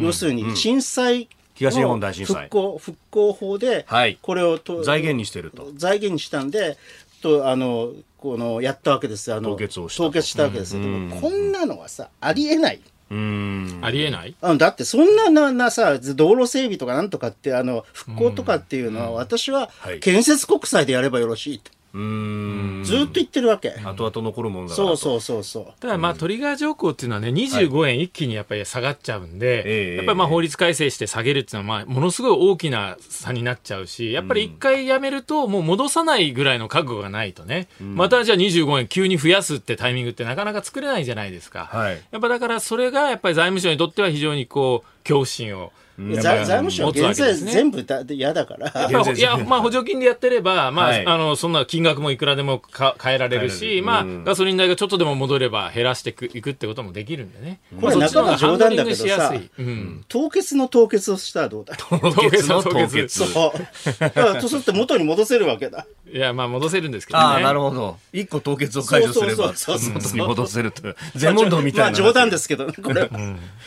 [0.00, 2.44] 要するに震災、東日本大震災。
[2.44, 3.84] 復興復興法で
[4.22, 5.72] これをと、財源にしてると。
[5.74, 6.78] 財源にしたんで
[7.20, 9.32] とあのこのやったわけです。
[9.32, 12.80] あの凍結をした凍結したわけですけども、こんなのはさありえない。
[13.10, 13.80] うん。
[13.82, 14.34] ありえない？
[14.40, 19.70] あだってそんなななさ道路整備とかなんとかってあの復興とかっていうのは私は
[20.00, 21.70] 建設国債でやればよろしいと。
[21.94, 22.82] うん。
[22.84, 23.70] ずっと言ってるわけ。
[23.84, 25.66] 後々残るもんだそうそうそうそう。
[25.80, 48.90] ただまあトリガー条項っていうのはね25円一気にやっぱり下がっちゃうんで、はい、やっぱりまあ法律改正して下げるっていうのはまあものすごい大きな差になっちゃうしやっぱり一回やめるともう戻さないぐらいの覚悟がないとね、うん、またじゃあ25円急に増やすってタイミングってなかなか作れないじゃないですか、はい、やっぱだからそれがやっぱり財務省にとっては非常にこう恐怖心を財務省は減税全部だ嫌だから。
[49.12, 57.60] いや、まあ補助金でやってれば、まあ、はい、あの、そんな金額もいくらでもか変えられるし、まあ、ガソリン代がちょっとでも戻れば減らしていくいくってこともできるんでね。
[57.80, 61.76] これ中が冗談だけどさ、うん、凍結の凍結をしたらどうだ？
[61.76, 61.98] 凍
[62.30, 63.26] 結の凍結。
[63.26, 63.98] そう。
[63.98, 65.86] だからとすると元に戻せるわけだ。
[66.10, 67.24] いや、まあ戻せるんですけどね。
[67.24, 67.98] ああ、なるほど。
[68.12, 70.82] 一個凍結を解除すれば、元に戻せると。
[71.14, 71.84] 全問答みたいな。
[71.84, 73.10] まあ冗談ですけどね、これ。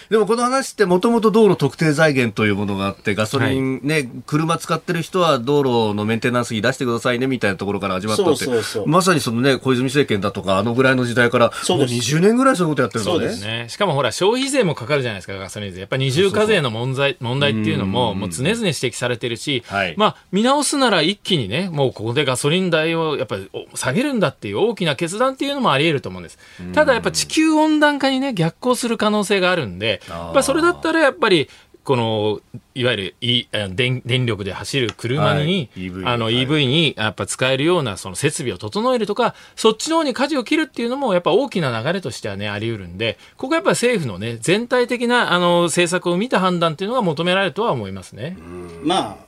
[0.09, 8.45] でもこの話ってもともと道路特定財源というものがあって、ガソリンね、はい、車使ってる人は道路のメンテナンス費出してくださいねみたいなところから始まったって
[8.85, 13.65] まさにそのね、小泉政権だとか、あのぐらいの時代から、もう20年ぐらいそういうことやってるんですね。
[13.69, 15.79] しかもほら、消費税もかかるじゃないですか、ガソリン税。
[15.79, 26.37] やっぱり二重課税の問題問題っていうのも、もう常々指摘されてるし、はい、まあ、見直すなら一気にね、もうここでガソリン代をやっぱり下げるんだっていう大きな決断っていうのもあり得ると思うんです。
[26.73, 31.49] ただやっぱ地球温暖化にね、逆行する可能性があるんで、やっぱそれだったらやっぱり、
[31.85, 32.41] この、
[32.73, 48.35] いわゆる、e、電電力で走る車に、はい、EV あの EV にやっぱ使えるようなその設備を整えるとか、そっちの方に舵を切るっていうのもやっぱ大きな流れとしてはね、あり得るんで、ここはやっぱ政府のね、全体的なあの政策を見た判断っていうのが求められるとは思いますね。
[48.83, 49.19] ま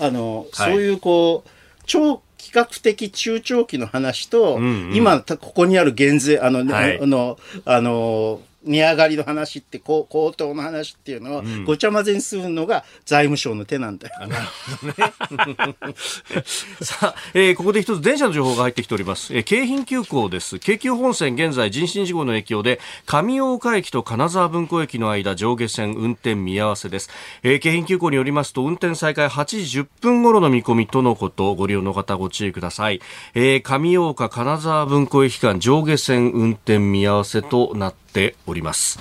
[0.00, 1.50] あ、あの、そういうこう、
[1.86, 14.26] 超比較的中長期の話と、うんうん、今、ここにある減税、あの、はい、あの、あの、値上がりの話って高騰の話っていうのをごちゃ混ぜにするのが財務省の手なんだよ。
[14.26, 14.46] なる
[14.80, 15.74] ほどね。
[16.82, 19.34] さあ、えー、ここで一つ電車の情報が入ってきております。
[19.34, 20.58] えー、京浜急行です。
[20.58, 27.10] 京急本線現在人身事故の影響で上大岡駅と金沢文庫駅の間上下線運転見合わせです。
[27.42, 33.00] えー、京浜急行によりますと運転再開8時10分頃の見込みとのことご利用の方ご注意ください。
[33.34, 38.98] えー、上大岡金沢文庫駅間上下線運転見合わせとなってております。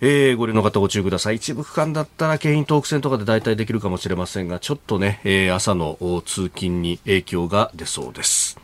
[0.00, 1.36] えー、ご利用の方ご注意ください。
[1.36, 8.58] 一部区間だったら京浜東北線とかで代替できるかもしれませんが、ちょっとね、えー、朝の通勤に影響が出そうです。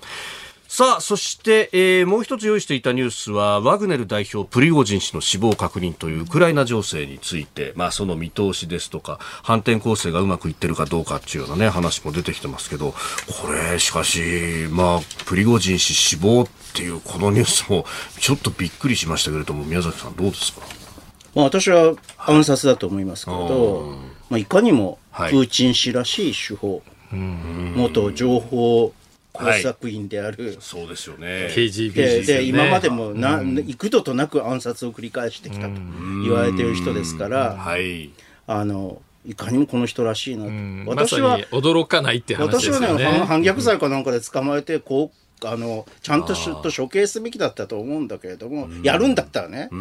[0.75, 12.93] さあ、そして、えー、もう一つ用意していたニュースは、ワグネル代表プリゴジン氏の死亡確認というウクライナ情勢について、まあ、その見通しですとか、反転攻勢がうまくいってるかどうかっていうようなね、話も出てきてますけど、
[13.43, 17.85] これ、しかし、まあ、プリゴジン氏死亡っていうこのニュースも、
[18.19, 20.63] ちょっとびっくりしましたけれども、宮崎さんどうですか？
[21.35, 23.95] まあ、私は暗殺だと思いますけど、
[24.31, 27.19] まあ、いかにもプーチン氏らしい手法、はい、
[27.77, 28.95] 元情報
[29.33, 31.49] 工作員である、はい、そうですよね。
[31.51, 35.73] KGB で、ね、で今までもな、うん、幾度となく暗殺を繰り返してきたと
[36.23, 38.11] 言われている人ですから、はい、
[38.47, 40.85] あのいかにもこの人らしいなと、うん。
[40.87, 42.87] 私は、ま驚かないって話で私はね。
[42.87, 43.05] すよね。
[43.05, 49.81] 反反逆罪かなんかで捕まえてこうあのちゃんとしと処刑すべきだったと思うんだけれども、やるんだったらね、こう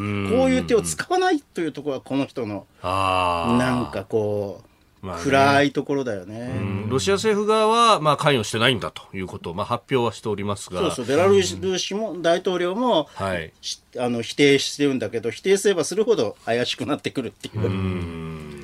[0.50, 4.71] いう手を使わないというところはこの人のなんかこう、
[5.02, 6.62] まあね暗いところだよね。
[6.88, 10.82] ロシア政府側は、まあ、関与してないんだということを、まあ、発表はしておりますが。
[10.82, 13.52] そうそうベラルーシも大統領も、はい。
[13.62, 17.70] しあの否定してるんだけど否定すればするほど怪しくなってくるっていう。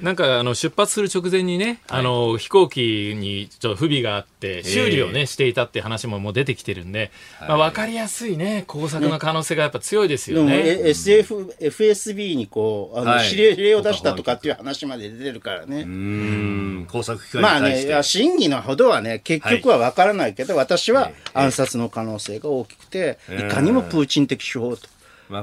[0.02, 10.64] なんかあの出発する直前にね、あの飛行機にちょっと不備があって、修理をね、していたって話ももう出てきてるんで、まあ、分かりやすいね、工作の可能性がやっぱ強いですでも、よね。
[10.66, 13.32] え SF、FSB にこう、あの、はい。
[13.32, 15.82] 指令を出したとかっていう話まで出てるからね。
[15.82, 16.88] うん。
[16.92, 24.88] 工作機関にまあね、真偽のほどはね、結局は分からないけど、私は暗殺の可能性が大きくて、いかにもプーチン的手法と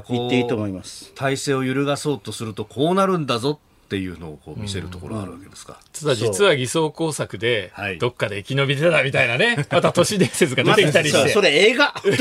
[0.09, 1.11] 言っていいと思います。
[1.15, 5.79] 体制を揺るがそうとすると、こうなるんだぞっていうのをこう見せるところがあるわけですか。
[5.93, 11.19] ただ実は偽装工作ではい、どっかで生き延びてたみたいなね、また都市伝説が出てきたりして。
[11.19, 11.93] そうそれ映画？
[12.03, 12.15] そう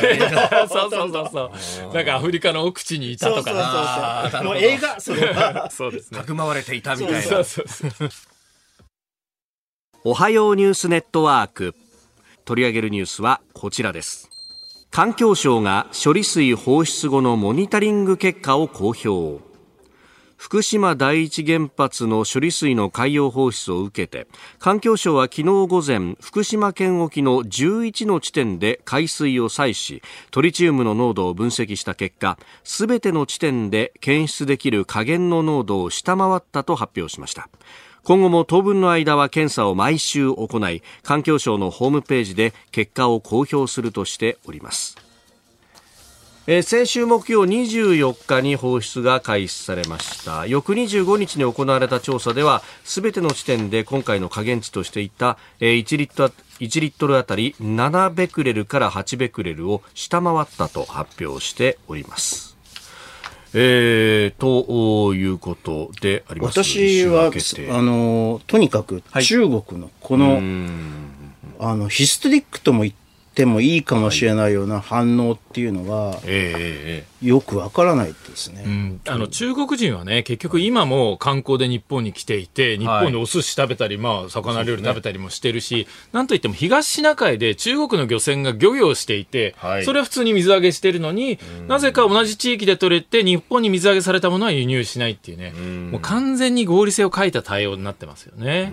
[0.90, 1.94] そうそうそう。
[1.94, 4.30] なんかアフリカの奥地にいたそうそうとかな。
[4.30, 4.44] そうそう。
[4.44, 5.70] もう映画、それは？
[5.70, 6.18] そうですね。
[6.20, 7.22] かくまわれていたみたいな。
[7.22, 8.10] そうそうそう。
[10.04, 11.74] おはようニュースネットワーク
[12.44, 14.28] 取り上げるニュースはこちらです
[14.90, 19.42] 環境省が処理水放出後のモニタリング結果を公表
[20.44, 24.26] 福島第一原発の処理水の海洋放出を受けて
[24.58, 37.48] 環境省は昨日午前福島県沖の11の地点で海水を採取しトリチウムの濃度を分析した結果すべての地点で検出できる下限の濃度を下回ったと発表しました。
[38.02, 45.03] 今後も当分の間は検査を毎週行い環境省のホームページで結果を公表するとしております。
[46.46, 50.46] えー先週木曜24日に放出が開始されました。
[50.46, 62.58] 翌25日に行われた調査ではすべての地点で今回の下限値としていたえー1リットル1リットルあたり7ベクレルから8ベクレルを下回ったと発表しております。
[63.54, 66.62] えー、ということであります。
[66.62, 67.30] 私は、
[67.70, 70.42] あの、とにかく中国のこの、
[71.60, 73.03] あの、ヒストリックとも言って
[73.44, 76.18] もいいかもしれないような反応っていうのが、
[77.20, 78.62] よくわからないですね。
[78.64, 79.00] うん。
[79.06, 89.84] あの中国人はね、結局今も観光で日本に来ていて、日本でお寿司食べたり、まあ、魚料理食べたりもしてるし、なんといっても東シナ海で中国の漁船が漁業をしていて、はい。
[89.84, 95.52] それは普通に水揚げしてるのに、なぜか同じ地域で取れて、日本に水揚げされたものは輸入しないっていうね、
[95.90, 98.72] もう完全に合理性を欠いた対応になってますよね。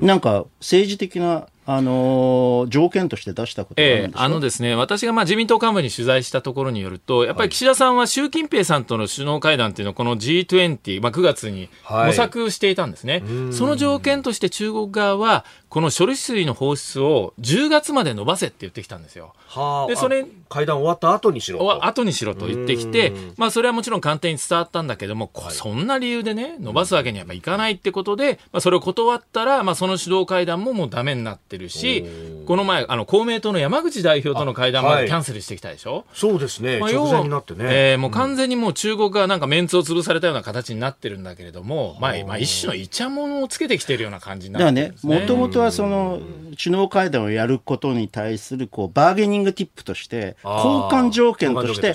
[0.00, 15.44] なんか政治的な、あのー条件として出したことがあるんでしょ、ええあのですね、私がまあ自民党幹部に取材したところによると、やっぱり岸田さんは習近平さんとの首脳会談っていうのをこの G20、まあ、9月にはい模索していたんですね、その条件として中国側は、
[15.74, 19.34] この処理水の放出を10月まで伸ばせって言ってきたんですよ。
[19.48, 32.04] ー、はあでそれ会談終わった後にしろ後にしろと言ってきて、まあ、それはもちろん官邸に伝わったんだけども、こそんな理由でね、伸ばすわけにはいかないってことで、まあ、それを断ったら、まあ、その首脳会談ももうダメになってるし、
[32.46, 35.02] この前、あの公明党の山口代表との会談まはい。
[35.02, 36.04] でキャンセルしてきたでしょ？
[36.14, 45.20] そうですね、まあ直前になってね、えーもう完全にもう中国がなんかメンツを潰されたような形になってるんだけれども、まあ、まあ一種のイチャモンをつけてきてるような感じにだからねなってるんで、すね。
[45.20, 46.20] もともとはその
[46.62, 51.94] 首脳会談をやることに対するこうバーゲニングティップとして、交換条件として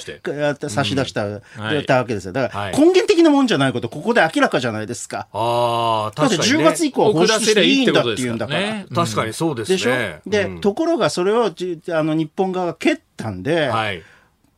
[0.69, 2.33] 差し出した、はいたわけですよ。
[2.33, 5.27] だかはいら根源的なもんじゃないこと、ここで明らかじゃないですか。
[5.31, 6.71] ああ、だって10確かに、ね。
[6.71, 8.85] 月以降は放出していいんだっていうんだから。
[8.93, 9.77] 確かにそうですね。
[9.77, 9.91] でしょ？
[10.29, 14.03] で、うんところがそれをじあの日本側が蹴ったんで、はい。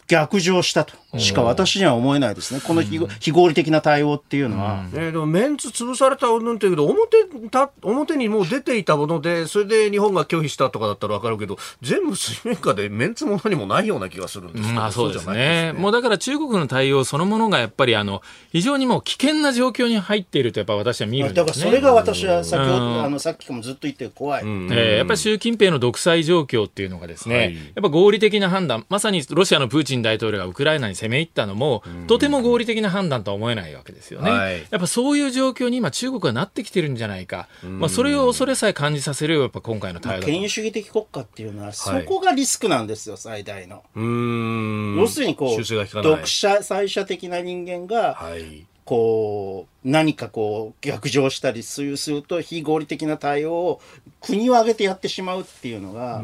[0.07, 2.62] 逆上したとしか私には思えないですね。
[2.62, 4.84] この非合理的な対応っていうのは。
[4.91, 15.74] ね、でもメンツ潰されたうんぬんって言うけど表た表にもう出ていたものでそれで日本が拒否したとかだったら分かるけど全部水面下でメンツも何もないような気がするんですけあそうですね。
[15.74, 21.45] もうだから中国の対応そのものがやっぱりあの、非常にもう危険な状況に入っているとやっぱ私は見るんですね。
[21.45, 24.43] だからそれが私は先ほど、うんあのさっきもずっと言ってる怖い。
[24.43, 34.30] えーやっぱり習近平の独裁状況っていうのがですね、はいやっぱ合理的な判断、まさにロシアのプーチン大統領がウクライナに攻め入ったのも、とても合理的な判断とは思えないわけですよね。
[34.30, 34.60] はい。
[34.70, 37.47] やっぱそういう状況に今中国がなってきてるんじゃないか。
[37.64, 40.32] まあそれを恐れさえ感じさせるやっぱ今回の対応だと。
[40.32, 43.84] 権威主義的国家っていうのは、そこがリスクなんですよ、最大の。
[43.95, 44.97] うーん。
[44.97, 53.82] 要するにこう、独裁者的な人間が、はいこう、何かこう、逆上したりするすると、非合理的な対応を
[54.21, 56.21] 国を挙げてやってしまうっていうのが、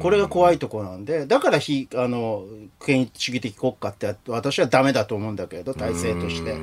[0.00, 2.44] これが怖いところなんで、だから非、あの、
[2.84, 6.54] 権威主義的国家って私はダメだと思うんだけど、体制として。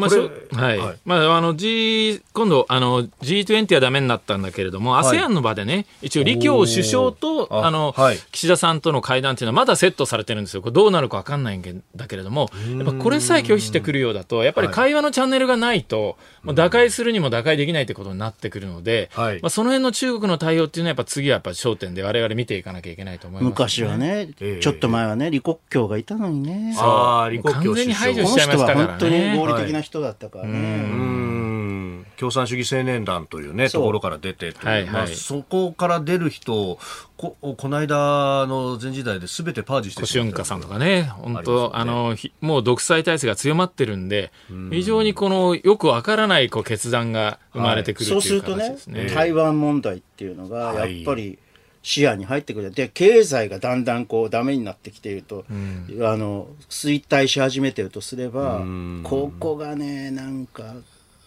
[0.00, 10.62] まあ、はい、はい、まあ、あの G 今度あの G20 はダメになったんだけれども、はい、ASEAN の場でね一応李強首相とあの、はい、岸田さんとの会談っていうのはまだセットされてるんですよ。
[10.62, 26.74] これどうなるか分かんないんだけれどもやっぱこれさえ拒否してくるようだとやっぱり会話のチャンネルがないと、まあ、打開するにも打開できないってことになってくるので、まあ、その辺の中国の対応っていうのはやっぱ次はやっぱ焦点で我々見ていかなきゃいけないと思います、ね、昔はね、えー、ちょっと前はね李克強がいたのにね。
[26.78, 28.86] ああ李克強完全に排除しちゃいましたからね。
[28.86, 36.78] 本当に合理的な人だったからね、共産主義青年団というねところから出てはいはい、まあ、そこから出る人
[37.16, 44.32] ここの間の前時代ですべてパージしてしまったさんとかね本当、ね、あのもう独裁体制が強まってるんで
[44.70, 51.38] 非常にこのよくわからないこう決断が生まれてくるっていう形ですね、はい、そうするとね台湾問題っていうのがやっぱり、はい
[51.82, 58.62] 視野に入ってくるで経済がだんだんこうダメになってきていると、うん、あの衰退し始めてるとすれば、
[59.02, 60.74] ここがねなんか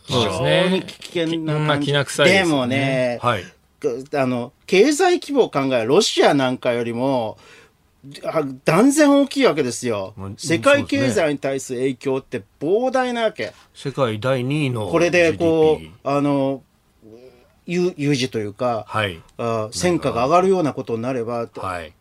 [0.04, 3.44] 非常に危険な感じ、ね、でもね、はい、
[4.16, 7.38] あの経済規模を考えるロシアなんかよりも
[8.66, 10.14] 断然大きいわけですよ。
[10.38, 13.54] 世界経済に対する影響って膨大なわけ。
[13.74, 14.92] 世界第2位の GDP。
[14.92, 16.64] これでこう、あの、
[17.66, 21.94] 有有事というか、はい、あ戦果が上がるようなことになれば、はい、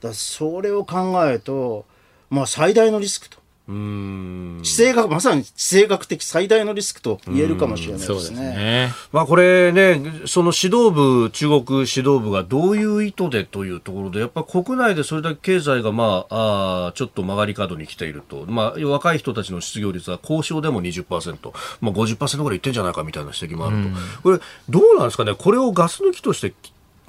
[0.00, 1.86] だそれを考えると、
[2.30, 3.38] まあ、最大のリスクと。
[3.68, 4.60] うん。
[4.62, 8.40] 地政学まさに地政学的最大のリスクと言えるかもしれないですね。
[8.40, 8.92] ね。
[9.12, 23.88] まあ、これね、その指導部、中国指導部がどういう意図でというところで、やっぱ国内でそれだけ経済が、まあ、あちょっと曲がり角に来ていると、まあ、若い人たちの失業率は交渉でも20%、まあ、50%ぐらいいってんじゃないかみたいな指摘もあると、
[24.22, 24.38] これ、
[24.68, 26.54] どうなんですかね、これをガス抜きとして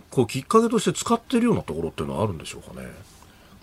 [0.09, 2.87] こうきっかけとして使っているようなところっていうのはあるんでしょうかね？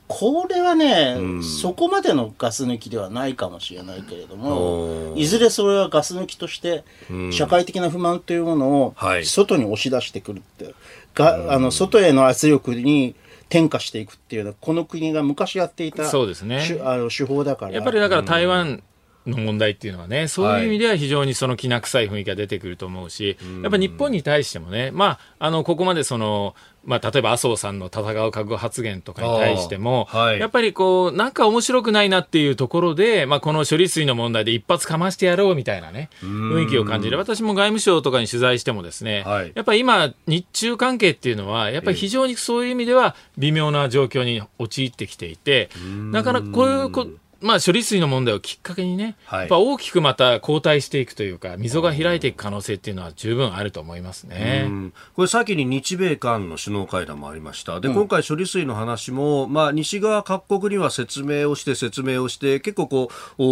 [0.07, 6.84] これはね、うん、そこまでのガス抜きではないかもしれないけれども、いずれそれはガス抜きとして、
[7.30, 8.94] 社会的な不満というものを
[9.24, 10.74] 外に押し出してくるって、
[11.14, 13.14] があの外への圧力に
[13.48, 17.72] 転嫁していくっていうのは、この国が昔やっていたそうです、ね、あの手法だから。
[17.72, 18.82] やっぱりだから台湾
[19.27, 26.55] の問題っていうのはね、そういう意味では非常にそのきな臭い雰囲気が出てくると思うし、やっぱり日本に対してもね、まあ、あの、ここまでその、
[26.85, 37.18] まあ、例えば麻生さんの戦う覚悟発言とかに対しても、はい、やっぱりこう、なんか面白くないなっていうところで、まあ、この処理水の問題で一発かましてやろうみたいなね、雰囲気を感じる。
[37.18, 45.70] 私も外務省とかに取材してもですね、はい、やっぱり今、日中関係っていうのは、やっぱり非常にそういう意味では微妙な状況に陥ってきていて、
[46.12, 47.09] なかなかこういうこ
[47.45, 54.66] まあ、処理水の問題をきっかけにね、はい、やっぱ大きくまた後退していくというか、溝が開いていく可能性っていうのは十分あると思いますね。
[55.14, 57.80] これ、先に日米韓の首脳会談もありました。
[57.80, 63.42] で、うん、今回処理水の話も、まあ、西側各国には説明をして説明をして、結構こう、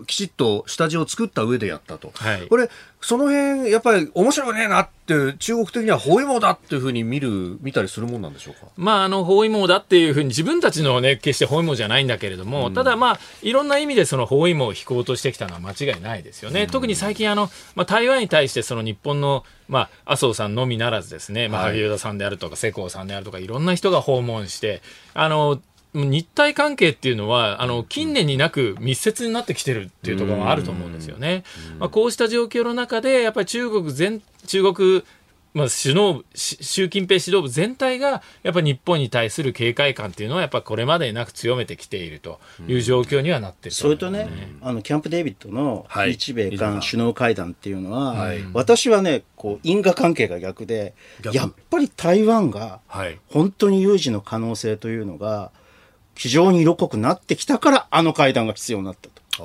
[0.00, 2.10] おきちっと下地を作った上でやったと。
[2.16, 2.68] はい、これ、
[3.00, 8.66] その辺、やっぱり面白くねえなって、中国的には包囲網だっていうふうに見る、見たりするもんなんでしょうか？
[8.76, 16.62] まあ、あの、包囲網だっていうふうに自分たちのね、決して包囲網じゃないんだけれども、うん、ただまあ、いろんな意味でその包囲網を引こうとしてきたのは間違いないですよね。
[16.62, 24.82] うん、特に最近あの、まあ、台湾に対してその日本の、まあ、麻生さんのみならずですね、まあ、萩生田さんであるとか、世耕さんであるとか、いろんな人が訪問して、
[25.14, 25.60] あの、
[26.04, 31.44] 日体関係っていうのは、あの、近年になく密接になってきてるっていうところもあると思うんですよね。
[31.78, 35.02] まあ、こうした状況の中で、やっぱり中国全、中国、
[35.54, 44.28] まあ、首脳、習近平指導部全体が、やっぱり日本に対する警戒感っていうのは、やっぱこれまでなく強めてきているという状況にはなってる、ね、それとね、
[44.60, 50.92] あの、キャンプ・デービッドの日米韓首脳会談っていうのは、はい、私はね、こう、因果関係が逆で、
[51.32, 52.80] やっぱり台湾が、
[53.28, 55.65] 本当に有事の可能性というのが、はい
[56.16, 59.16] 非常に色濃くなってきたから、あの会談が必要になったと。
[59.38, 59.42] あ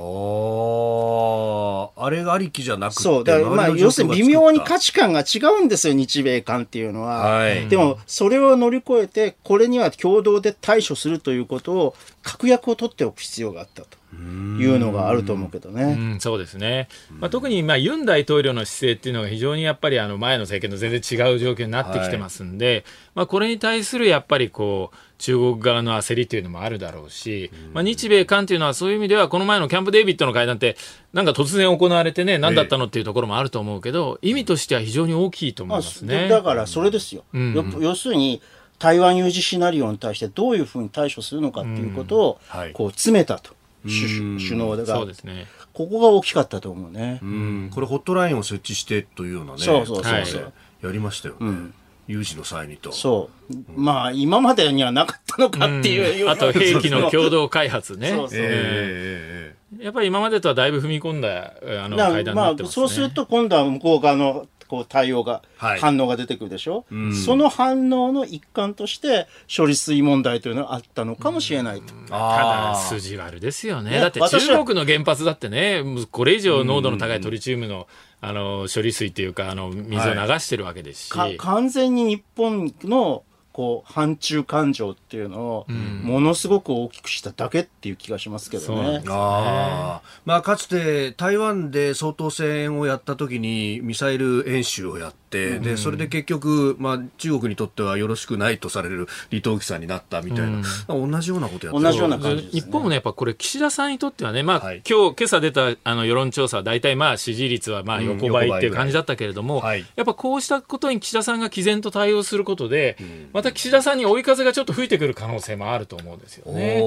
[2.02, 3.04] あ、あれがありきじゃなくて。
[3.04, 3.24] そう。
[3.26, 7.18] だからまあ、要するに微妙に価値観が違うんですよ、日米韓っていうのは。
[7.20, 7.68] はい。
[7.68, 14.01] でも、それを乗り越えて、これには共同で対処するということを、確約を取っておく必要があったと。
[14.14, 15.84] いうのがあると思うけどね。
[15.84, 16.90] うん、そうですね。
[17.20, 22.84] まあ、特にまあユン大統領の姿勢っていうのが非常にやっぱりあの前の政権と全然違う状況になってきてますんで、はい、
[23.16, 30.76] まあこれに対するやっぱりこう中国側の焦りというのもあるだろうし、まあ、日米韓というのはそういう意味ではこの前のキャンプ・デービッドの会談って
[31.14, 36.28] なんか突然行われてね何だったのっていうところもあると思うけど、意味としては非常に大きいと思いますね。
[36.28, 37.24] だからそれですよ。
[37.34, 38.42] うん、要するに
[38.82, 42.40] 台湾有事シナリオに対してどういうふうに対処するのかっていうことを
[42.74, 43.61] こう詰めたと。
[43.84, 44.86] 首脳が。
[44.86, 45.48] そうですね。
[45.74, 47.20] ここが大きかったと思うね。
[47.22, 47.72] うん。
[47.74, 49.58] これホットラインを設置してというようなね。
[49.60, 51.74] そうそうそうそう、はい、やりましたよね、うん。
[52.08, 52.92] 有事の際にと。
[52.92, 53.80] そう。
[53.80, 58.10] まあ、今までにはなかったのかっていう、うん、あと、 兵器の共同開発ね。
[58.10, 58.40] そうそう。
[58.42, 71.94] えやっぱり今までとはだいぶ踏み込んだあの会談になってます、ね、まあ、そうすると今度は向こう側のこう対応が、はい、反応が出てくるでしょ、うん、その反応の一環として処理水問題というのがあったのかもしれないと。
[72.08, 74.00] ただ筋悪ですよね。
[74.00, 77.90] だって中国の原発だってね、これ以上濃度の高いトリチウムの、
[78.22, 85.66] あの処理水っていうかあの水を流してるわけですし、はい、完全に日本のこう反中感情っていうのを
[86.04, 89.00] ものすごく大きくしただけっていう気がしますけどね。
[89.00, 89.04] ね。
[89.08, 116.78] あまあ、かつて台湾で総統選をやった時にミサイル演習をやって、でそれで結局、まあ、中国にとってはよろしくないとされる李登輝さんになったみたいな、うん、同じようなことやって同じような感じ、ね、日本もねやっぱこれ岸田さんにとってはね、まあはい、今日今朝出たあの世論調査は大体まあ支持率はまあ横ばいっていう感じだったけれども、うんはい、やっぱこうしたことに岸田さんが毅然と対応することで、うん、また岸田さんに追い風がちょっと吹いてくる可能性もあると思うんですよね。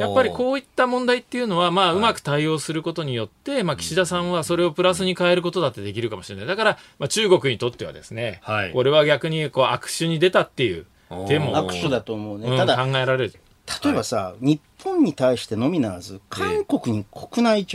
[0.00, 6.46] やっぱりこういった問題っていうのは、まあ、うまく対応することによって、まあ、岸田さんはそれをプラスに変えることだってできるかもしれない。
[6.46, 8.64] だから、まあ、中国にとってはですね、はい。
[8.64, 10.86] はい、これは逆にこう握手に出たっていう
[11.28, 13.34] でも握手だと思うね、ただ考えられる。
[13.84, 17.66] 例えばさ、はい、日本に対してのみならず韓国に国内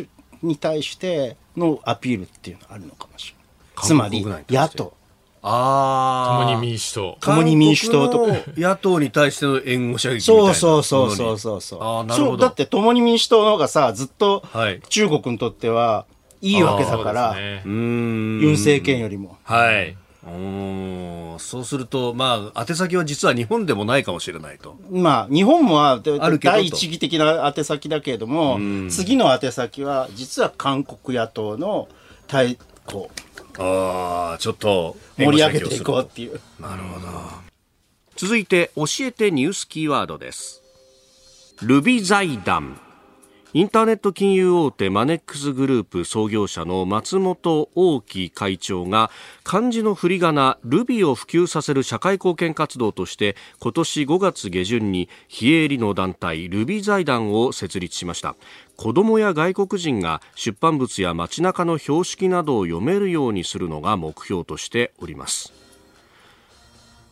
[0.44, 3.88] に対してのアピールっていうのがあるのかもしれない。
[3.88, 4.99] つまり野党
[5.42, 6.46] ああ。
[6.46, 7.18] 共に民主党。
[7.22, 8.34] 共に民主党とか。
[8.58, 11.80] 野党に対しての援護射撃そうそうそうそうそうそう。
[11.82, 12.38] あなるほど。
[12.38, 14.44] だって共に民主党の方がさ、ずっと
[14.90, 16.06] 中国にとっては
[16.42, 19.38] いいわけだから、ね、ユン政権よりも。
[19.44, 19.96] はい。
[20.22, 24.76] うんそうすると、まあ、宛先は実は日本でもないかもしれないと。
[24.92, 28.60] まあ、日本もある第一義的な宛先だけれども、
[28.90, 31.88] 次の宛先は、実は韓国野党の
[32.28, 33.10] 対抗。
[33.60, 36.40] ああ、ちょっと盛り上げていこうっていう。
[36.60, 37.08] なるほど。
[38.16, 40.64] 続いて、教えてニュースキーワードです。
[41.62, 42.80] ルビ財団。
[43.52, 49.10] インターネット金融大手マネックスグループ創業者の松本大樹会長が
[49.44, 58.36] 漢字の振り仮名ルビを普及させる社会貢献活動として今年5月下旬に非営利の団体ルビ財団を設立しました。
[58.78, 65.69] 子どもや外国人が出版物や街中の標識などを読めるようにするのが目標としております。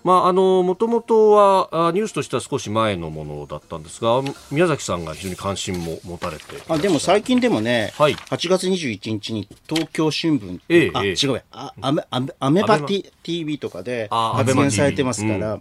[0.08, 12.80] まあ、あの、もともとは、ニュースとしては少し前のものだったんですが、宮崎さんが非常に関心も持たれてあ、でも最近でもね、はい、8月21日に東京新聞、ええ、あ、ええ、違うや、あアメアメアメバ
[13.22, 15.60] TV とかで発言されてますから、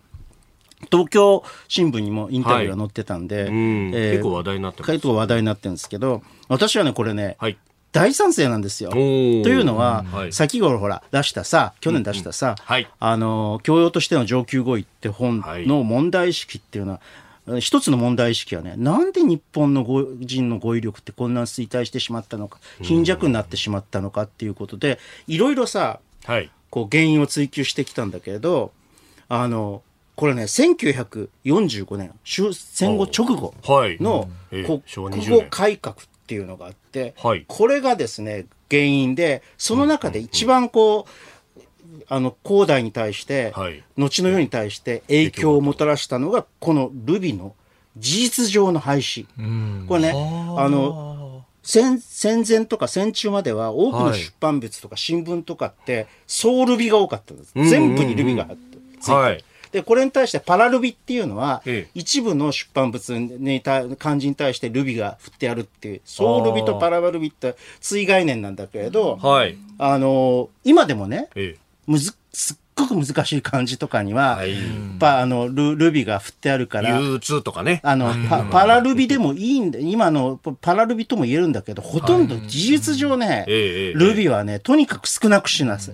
[0.92, 4.92] 東京新聞にもインタビューが載ってたんで、はいえー、結構話題になってます。
[4.92, 7.59] 結構話題になってるんですけど、私はね、これね、はい、
[7.97, 8.90] 大賛成なんですよ。
[8.90, 28.72] というのは、はい、先頃ほら出したさ去年出したさ、うんはい、あの教養としての上級語彙って本の問題意識っていうのは、一つの問題意識はね、なんで日本の語人の語彙力ってこんな衰退してしまったのか、貧弱になってしまったのかっていうことで、いろいろさ、はい、こう原因を追求してきたんだけれど、
[29.28, 29.82] あの、
[30.16, 34.82] これね、1945年、戦後直後の国
[35.28, 41.61] 語改革っていうのがあって、はい、これがですね原因でその中で一番こう、
[42.09, 47.55] あの恒大に対して、はい、後の世に対して影響をもたらしたのがこのルビの
[47.97, 49.27] 事実上の廃止。
[49.87, 50.11] これね
[50.57, 50.68] あ。
[50.68, 57.53] の戦戦前とか戦中までは多くの出版物とか新聞とかって総ルビが多かったんです。
[57.55, 59.12] 全部にルビがあって。
[59.12, 74.55] はいで、これに対してパラルビっていうのは、ええ、一部の出版物に漢字に対してルビが振ってあるっていう、総ルビとパラルビって追概念なんだけれど、はい、あの今でもね、ええ、むずすっごく難しい漢字とかには、はい、
[75.01, 77.01] パあのルルビが振ってあるから。
[77.01, 77.81] U2 とかね。
[77.83, 85.91] あの、パパラルビでもいいんで、今のパラルビとも言えるんだけど、ほとんど事実上ね、ルビはね、とにかく少なくしなす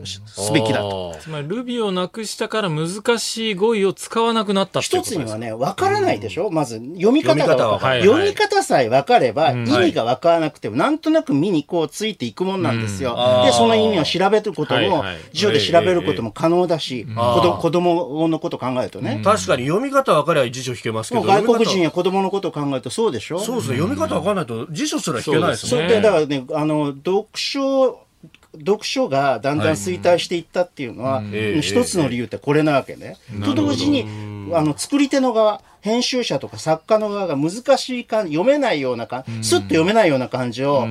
[0.53, 1.17] べきだと。
[1.21, 13.17] つまりルビをなくしたから難しい語彙を使わなくなったって一つにはね、わからないでしょ、まず読み方が読み方さえ分かれば、意味が分からなくても、なんとなく見にこうついていくもんなんですよ。
[13.45, 19.21] で、その意味を調べることも、辞書で調べることも可能だし、子供のこと考えるとね。
[19.25, 21.23] 確かに読み方分かれば辞書引けますけど。
[21.23, 23.39] 外国人や子供のことを考えるとそうでしょ。
[23.39, 23.77] そうですね。
[23.77, 25.89] 読み方分かんないと辞書すら引けないですね。
[25.89, 26.03] そう。
[26.03, 28.01] だからね、あの、読書、
[28.59, 31.23] 読書がだんだん衰退していったっていうのは、
[31.61, 33.17] 一つの理由ってこれなわけね。
[33.45, 34.03] と同時に、
[34.55, 40.87] あの、作り手の側、編集者とか作家の側が難しい漢読めないような漢すっと読めないような漢字を、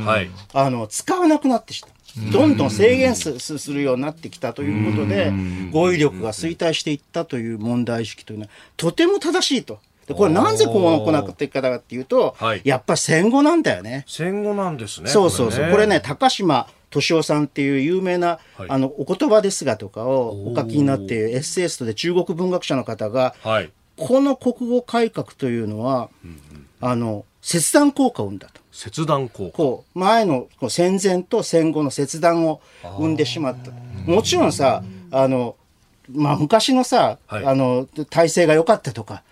[0.54, 1.88] あの、使わなくなってきた。
[2.32, 5.32] どんどん制限するようになってきたということで、
[5.72, 9.80] 語彙力が衰退していったという問題意識というのは、とても正しいと。
[10.08, 14.04] でこれなぜこうなっていくかっていうと、はい、やっぱ戦後なんだよね。
[14.08, 15.10] 戦後なんですね。
[15.10, 15.72] そうそうそう。
[15.72, 28.62] これね、高島敏夫さんっていう有名な、はい、あの、お言葉ですがとかをお書きになっているエッセイストで中国文学者の方が、はい、この国語改革というのは、うんうん、あの、切断効果を生んだと。
[28.72, 30.00] 切断効果。
[30.00, 33.72] 前のこう戦前と戦後の切断を生んでしまった。
[34.10, 35.56] もちろんさ、あの、
[36.10, 39.24] まあ、昔のさ、はい、あの、体制が良かったとか、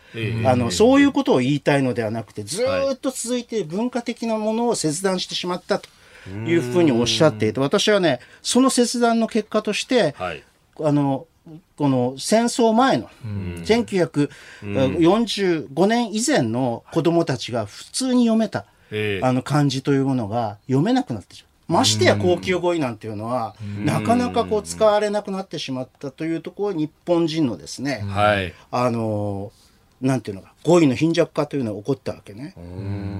[0.45, 5.89] あの、そういうことを言いたいのではなくて、ずっと続いて文化的なものを切断してしまったと
[6.29, 6.55] い。
[6.55, 10.43] うふうにおっしゃっていて、私はね、その切断の結果として、はい、
[10.81, 11.27] あの、
[11.77, 18.65] この戦争前の、1945年以前の子供たちが普通に読めた、
[19.21, 21.49] あの漢字というものが読めなくなってしまう。
[21.69, 29.51] ましてや高級語彙なんていうのは、なかなかこう使われなくなってしまったというところ日本人のですね、はい、あの
[30.01, 32.55] なんていうのか、語彙の貧弱化というのが起こったわけね。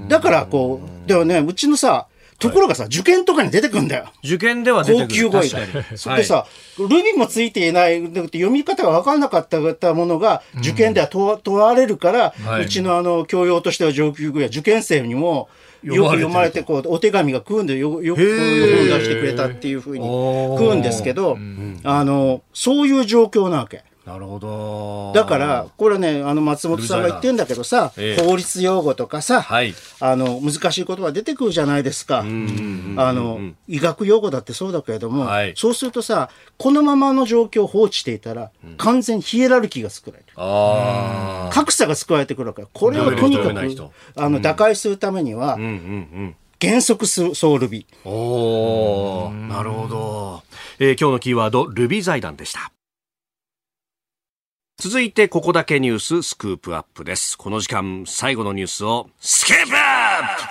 [0.07, 2.07] だからこう、ではね、うちのさ、
[2.39, 4.11] ところがさ、受験とかに出てくんだよ。
[4.23, 5.07] 受験では出てくる。
[5.07, 5.49] 高級語彙。
[5.97, 6.45] それでさ、
[6.77, 15.49] ルビもついていない、読み方が分からなかったものが、受験では問われるから、うちのあの、教養としては上級語や受験生にも、
[15.83, 18.01] よく読まれてこうお手紙が来るんでよ。
[18.01, 21.37] よく本出してくれたっていうふうに来るんですけど、
[21.83, 23.83] あのそういう状況なわけ。
[24.09, 25.11] なるほど。
[25.13, 32.21] だから、これね、あの、松本さんが言ってんだけどさ、え法律用語とかさ、はい、あの、難しい言葉出てくるじゃないですか。
[32.21, 40.33] あの、医学用語だってそうだけれども、はい、そうするとさ、このままの状況を放置していたら、完全ヒエラルキーが作られる。
[41.53, 45.59] 格差が救われてくるから、これをとにかく、あの、打開するためには、
[46.59, 47.85] 原則ソウルビ。
[48.05, 50.41] おなるほど。
[50.79, 52.71] えー、今日のキーワード、ルビ財団でした。
[54.81, 57.37] 続いてここだけニューススクープアップです。
[57.37, 60.43] この時間最後のニュースをスクープアップ!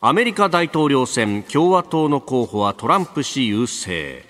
[0.00, 4.24] アメリカ大統領選共和党の候補はトランプ氏優勢。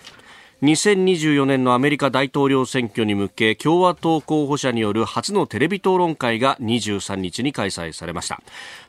[0.63, 8.43] 2024年のアメリカ大統領選挙に向け共和党候補者による初のテレビ討論会が23日に開催されました。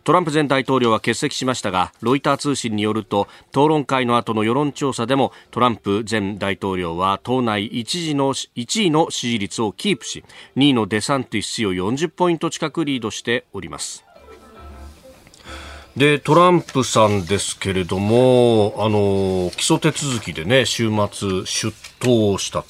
[0.04, 10.26] トランプ前大統領は欠席しましたがロイター通信によると討論会の後の世論調査でもトランプ前大統領は党内1位の ,1 位の支持率をキープし
[10.58, 14.11] 2位のデサンティス氏を40ポイント近くリードしております。
[15.96, 22.64] でトランプさんですけれども、あの起訴手続きでね、週末出頭した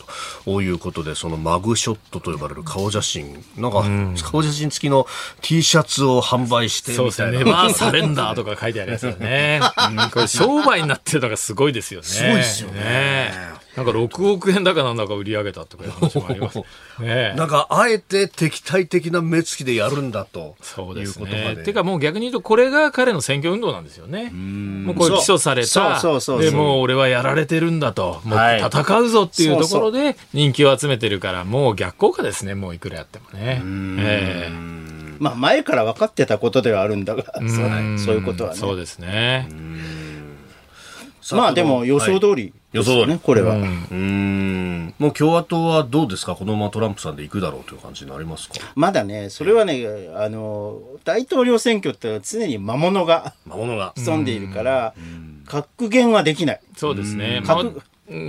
[0.45, 3.83] ということで、そのマグショットと呼ばれる顔写真、なんか、
[4.23, 5.05] 顔写真付きの
[5.41, 9.61] T シャツを販売してそうですね、ネバーサレンダーとか書いてありますよね。
[9.91, 12.07] うん、これ商売になってるのがすごいですよね。
[12.07, 13.50] すごいですよね。
[13.77, 16.59] ねなんか6億円だかなんだか売り上げたっていう話もあります。
[16.99, 20.55] ね、なんか、あえて敵対的な目つきでやるんだと。
[20.61, 21.57] そうですね。
[21.63, 24.29] ていうかもう逆に言うと、これが彼の選挙運動なんですよね。
[24.31, 26.01] もうこれ起訴された。
[26.39, 28.21] で、もう俺はやられてるんだと。
[28.25, 32.55] もう戦うぞっていうところで人気を集めてるから、もう逆効果ですね。
[32.55, 33.61] もういくらやってもね。
[33.99, 37.23] えー、まあ前から分かってたことではあるんだが、
[37.97, 38.57] そういうことはね。
[38.57, 39.47] そうですね。
[41.35, 43.07] まあでも予想通り、予想通り。
[43.07, 43.55] ね、これは。
[43.55, 44.93] うん。
[44.99, 46.35] もう共和党はどうですか？
[46.35, 48.55] このままトランプさんでいくだろうという感じになりますか？
[48.75, 53.93] まだね、それはね、あの、大統領選挙って常に魔物が、魔物が。
[53.97, 54.93] 潜んでいるから、
[55.45, 56.61] 格言はできない。
[56.77, 57.41] そうですね。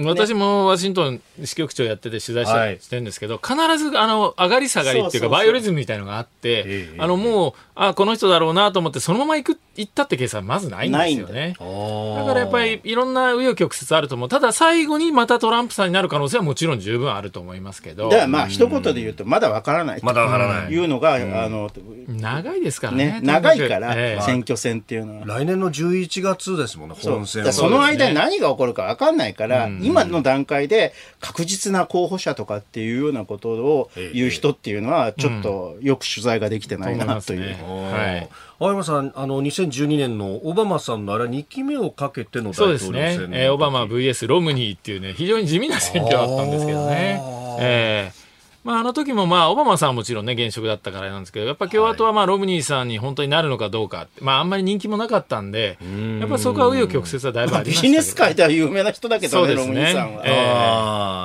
[0.04, 11.54] 私もワシントン支局長やってて取材してるんですけど必ずあの上がり下がりっていうかバイオリズムみたいのがあってあのもうあこの人だろうなと思ってそのまま行く行ったってケースはまずないんですよね。
[11.58, 14.28] だからやっぱりいろんな紆余曲折あると思う。
[14.28, 18.10] ただ最後にまたトランプさんになる可能性はもちろん十分あると思いますけど。
[18.10, 20.00] だからまあ一言で言うとまだわからない。
[20.02, 20.72] まだわからない。
[20.72, 21.70] いうのが、あの
[22.08, 23.20] 長いですからね。
[23.22, 25.26] 長いから、選挙戦っていうのは。
[25.26, 37.56] 来年の11月ですもんね本選その間に何が起こるかわかんないから、今の段階で確実な候補者とかっていうようなことを言う人っていうのはちょっとよく取材ができてないなという。
[37.76, 38.28] はい。
[38.58, 47.20] 青山さん、あの2012年のオバマさんのあれ2期目をかけての大統領選そうですね、えー、オバマ VS ロムニーっていうね、非常に地味な選挙だったんですけどね。
[47.60, 48.21] えー
[48.64, 55.78] まあ、あの時もまあオバマさんはもちろんね現職だったからなんですけどやっぱ共和党はまあロムニーさんに本当になるのかどうか、まあ、あんまり人気もなかったんで
[56.20, 59.54] やっぱそこは紆余曲折はだいぶありましたビジネス界では有名な人だけどねね。
[59.54, 60.30] ロムニーさんは、え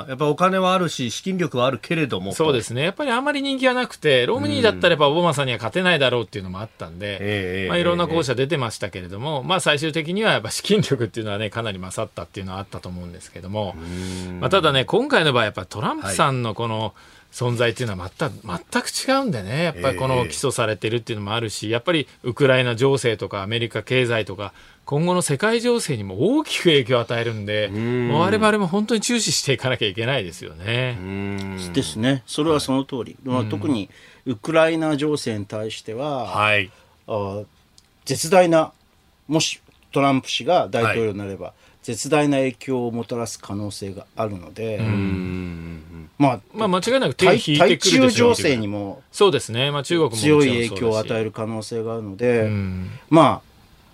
[0.08, 2.84] ー、やっぱお金はあるし資金力はあるけれどもそうですね。
[2.84, 13.76] やっぱりあんまり人気はなくてロムニーだったらやっぱオバマさんには勝てないだろうっていうのもあったんで、まあ、いろんな候補者出てましたけれども、まあ、最終的にはやっぱ資金力っていうのはねかなり勝ったっていうのはあったと思うんですけども、
[14.40, 16.92] まあ、ただね今回の場合やっぱトランプさんのこの、はい
[17.32, 19.64] 存在っていうのは全く全く違うんでね。
[19.64, 24.54] やっぱりこの起訴されてるっていうのもあるしやっぱりウクライナ情勢とかアメリカ経済とか
[24.86, 30.98] 今後の世界情勢にも大きく影響を与えるんでもう我々も本当に注視していかなきゃいけないですよね。
[31.74, 32.24] ですね。
[32.26, 33.90] それはその通り、まあ、特に
[34.26, 36.72] ウクライナ情勢に対しては、はい、
[37.08, 37.44] あ
[38.06, 38.72] 絶大な
[39.28, 39.62] もし
[39.92, 41.54] トランプ氏が大統領になれば、
[41.88, 44.78] 絶大な影響をもたらす可能性があるので、
[46.18, 52.90] まあ、まあ間違いなく手対引いて対くるでしょう中情勢にもそうですね、まあ、中国も強い影響を与える可能性があるので、うん。
[53.10, 53.42] ま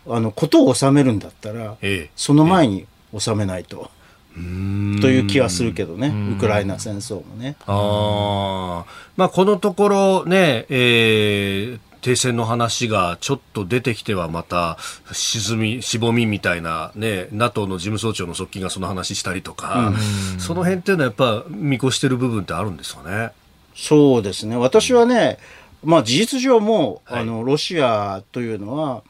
[0.08, 2.10] ああのことを収めるんだったら、ええ。
[2.16, 3.91] その前に収めないと。
[4.34, 7.56] という気はするけどね、ウクライナ戦争もね。
[7.68, 14.78] ああ、まあこのところね、えー停戦の話がちょっと出てきてはまた
[15.12, 19.93] 沈み、しぼみみたいなね、NATO の事務総長の側近がその話したりとか、
[20.38, 23.32] その辺っていうのはやっぱ見越してる部分ってあるんですかね？
[23.74, 24.56] そうですね。
[24.58, 25.39] 私はね、
[25.84, 29.01] まあ事実上もう、はいあの、ロシアというのは、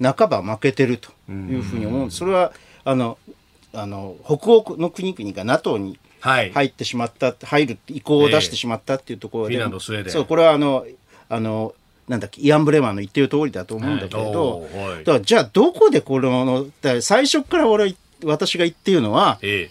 [0.00, 2.18] 半ば負けてるというふうに思うんです。
[2.18, 2.52] それは、
[2.84, 3.18] あの、
[3.72, 6.52] あの、北欧の国々が NATO にはい。
[6.52, 10.86] 入ってしまった、入る意向を出してしまったっていうところで、フィンランドスウェーデンそう、これはあの、
[11.28, 11.74] あの、
[12.08, 15.04] なんだっけ、イアン・ブレマーの言ってる通りだと思うんだけれど、はい。
[15.04, 16.66] だからじゃあどこでこの、
[17.00, 17.94] 最初から俺、
[18.24, 19.70] 私が言っているのは、え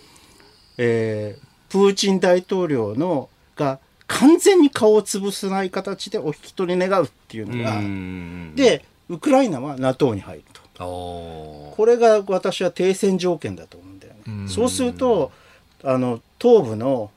[0.78, 1.36] え。
[1.38, 8.56] ープーチン大統領のが完全に顔を潰さない形でお引き取り願うっていうえのが、ん。
[8.56, 14.50] でウクライナは NATO に入るとこれが私は停戦条件だと思うんだよね。
[14.50, 15.32] そうすると
[15.84, 17.10] あの東部の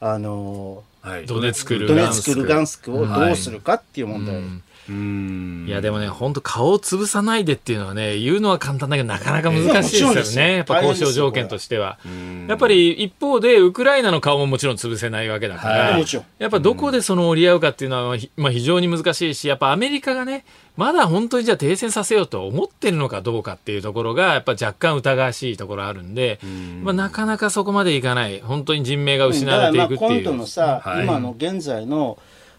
[0.00, 1.26] あのはい。
[1.26, 5.66] ドネツクルドネガンスクツクルガンスクをどうするかっていう問題、うんうん。
[5.68, 10.56] いやでもね、本当顔を潰さないでっていうのはね、言うのは簡単だけど、なかなか難しいですよね。
[10.56, 11.98] やっぱ交渉条件としては。
[12.08, 16.06] んやっぱり一方で、ウクライナの顔ももちろん潰せないわけだから、はい
[16.38, 20.44] やっぱどこでその折り合うかっていうのは、ひまあ、非常に難しいし、やっぱアメリカがね、
[20.80, 26.40] まだ本当にじゃあ停戦させようと思ってるのかどうかっていうところが、やっぱ若干疑わしいところあるんで、
[26.82, 30.38] まあ、なかなかそこまでいかない、本当に人命が失われていくってだからまあ今度いう。
[30.38, 31.04] のさ、はい。
[31.04, 32.16] 今の現在の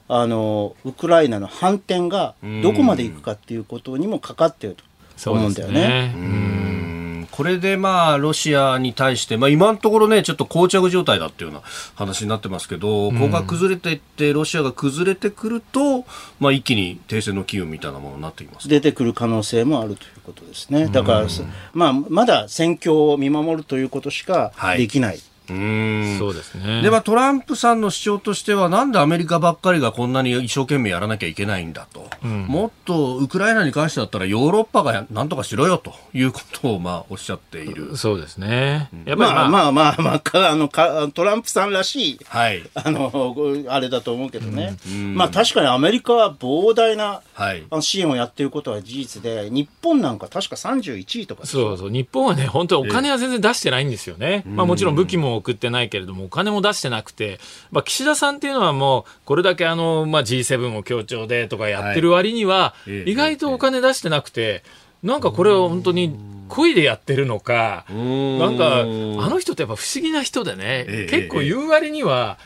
[0.08, 4.76] あのウクライナの反転がどこまでいくかっていうことにもかかっている
[5.24, 6.14] と思うんだよね。
[6.16, 6.91] うん
[7.32, 16.06] これでまあロシアに対して、まあ、今のところねちょっと膠着状態だっていうような話になってますけど、ここが崩れていってロシアが崩れてくると、
[16.40, 20.88] まあ、一気に停戦の機運みたいなものになってきます出てくる可能性もあるということですね。
[20.88, 21.28] だから、
[21.74, 25.20] まあ、まだ戦況を見守るということしかはいできない。
[25.52, 26.82] うんそうですね。
[26.82, 37.98] でまあ、トランプさんの主張としては、なんでアメリカばっかりがこんなに一生懸命やらなきゃいけないんだと、もっとウクライナに関してだったら、ヨーロッパがなんとかしろよということをまあおっしゃっている。
[37.98, 38.90] そうですね。
[39.06, 43.36] やっぱりまあまあまあまあ、かあのかトランプさんらしい、はい、あの、
[43.68, 44.78] あれだと思うけどね。
[45.16, 51.90] まあ確かにアメリカは膨大なはい支援をやっていることは事実で、日本なんか確か31位とかそうそう。
[51.90, 54.44] 日本はね、本当にお金は全然出してないんですよね。
[54.46, 57.40] まあもちろん武器も送ってないけれども、お金も出してなくて、
[57.72, 64.64] まあ岸田さんっていうのはもう、これだけあの、まあ G7 を協調でとかやってる割には、ええ意外とお金出してなくて、
[65.04, 66.16] なんかこれは本当に
[66.48, 68.40] 恋でやってるのか、ん。
[68.40, 72.38] なんか、あの人ってやっぱ不思議な人でね、ええ結構言う割には、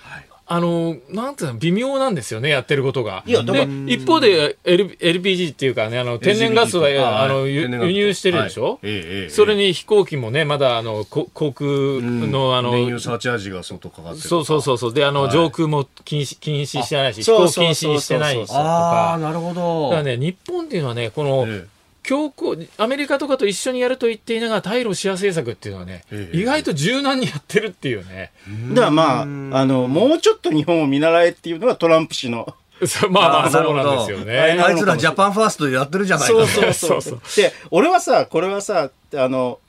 [0.47, 3.23] あの、なんていうの、微妙なんですよね、やってることが。
[3.25, 14.93] いやだからで、一方で、L、LPG っていうかね、あの、天然ガスは、あの、輸入してるでしょ、はそれに飛行機もね、まだ、あの、こ航空の、あの、燃油サーチャージが相当かかってるそうそうそうそう。
[14.93, 15.31] で、あの、はい。
[15.31, 19.17] 上空も禁止、禁止してないし、飛行禁止してないしとああか。
[19.17, 21.65] なるほだどからね、日本っていうのはね、この、え
[22.05, 28.31] 強硬、アメリカとかと一緒にやると言っていながら、対ロシア政策っていうのはね、ええ意外と柔軟にやってるっていうね。
[28.69, 32.55] だからまあ、あの、もうちょっと日本を見習えっていうのがトランプ氏の。
[32.85, 34.37] そうまあまあ、そうなるほどなんですよね。
[34.37, 37.01] あいつらジャパンファーストでやってるじゃないかそうとそうそう。
[37.01, 39.59] そうで、俺はさ、これはさ、あの、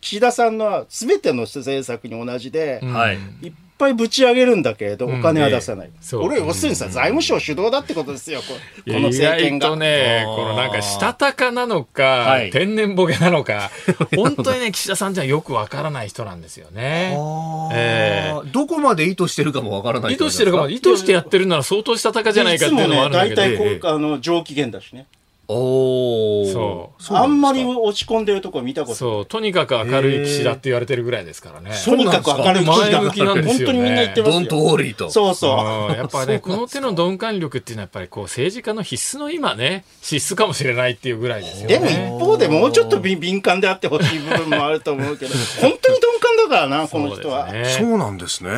[0.00, 5.20] 岸田さんの全ての政策に同じで、うんはいいっぱいぶち上げるんだけれど、うん。
[5.20, 5.90] お金は出さない。
[6.00, 6.22] そう。
[6.22, 8.54] これ、要するにさ、財務省主導だってことですよ、こ
[8.86, 9.66] この政権が。
[9.66, 13.70] 意外とね、このなんか、したたかなのか、はい天然ボケなのか、
[14.16, 17.14] 本当にね、岸田さんじゃよくわからない人なんですよね。
[17.16, 17.68] あー。
[17.72, 23.42] えどこまで意図してるかもわからない意図してるかも、意図してやってるなら相当したたかじゃないかっていうのもあるんだけど。
[23.44, 25.06] いつもね、大体あの、上機嫌だしね。
[25.48, 27.16] おおそう。
[27.16, 28.98] あんまり落ち込んでるとこ見たことない。
[28.98, 31.70] そう、とにかく明るい岸田って言われてるぐらいですからね。
[31.84, 33.66] とにかく明るい前向きなんですよね。
[33.66, 34.32] 本当にみんな言ってますよ。
[34.32, 35.90] ドントウォーリーとそうそう。
[35.90, 41.78] うんやっぱね、この手の鈍感力っていうのはやっぱりこう政治家の必須の今ね、資質かもしれないっていうぐらいですよね。
[41.78, 47.48] でも一方でもうちょっと敏敏感であってほしい部分もあると思うけど、 本当に鈍感だだなこの人は。
[47.48, 48.50] そう,、ね、そうなんですね。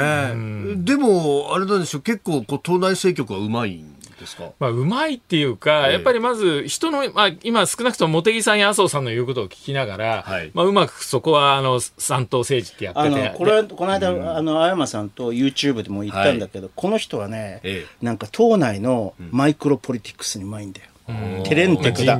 [0.76, 2.02] でもあれなんでしょう。
[2.02, 3.95] 結構こう党内政局はうまいん
[4.26, 4.50] ですか？
[4.58, 20.88] まあ、うまいっていうか、えやっぱりまず人の、まあ、今少なくとも茂木さんや麻生さんの言うことを聞きながら、はい、まあ、うまくそこはあの三党政治ってやっててこれこの間、うん、あの青山さんと YouTube でも言ったんだけど、はい、この人はね、ええ、なんか党内のマイクロポリティクスにうまいんだよ。
[21.44, 22.18] テレンテクだ。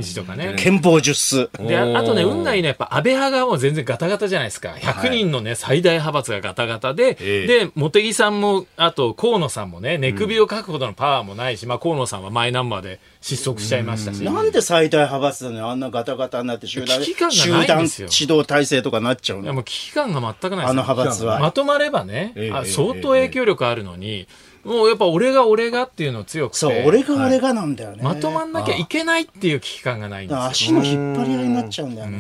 [0.57, 1.51] 憲法術数。
[1.59, 4.71] で、あとね、運がいいのはやっぱ安倍派がもう全然ガタガタじゃないですか。
[4.79, 14.23] 100人のね、最大派閥がガタガタで、で、茂木さんも、あと河野さんもね、寝首をかくほどのパワーもないし、まあ河野さんはマイナンバーで失速しちゃいましたし。
[14.23, 21.41] なんで最大派閥なのあんなガタガタになって集団、集団指導体制とかなっちゃうのいやもう危機感が全くないですあの派閥は。
[21.41, 22.35] まとまればね、
[22.67, 24.29] 相当影響力あるのに、
[24.67, 26.59] もうやっぱ俺が俺がっていうの強くて。
[26.59, 28.03] そう、俺が俺がなんだよね。
[28.03, 30.45] まとまんなきゃいけないっていう危機感がないんですよ。
[30.45, 32.19] 足の引っ張り合いになっちゃうんだよね。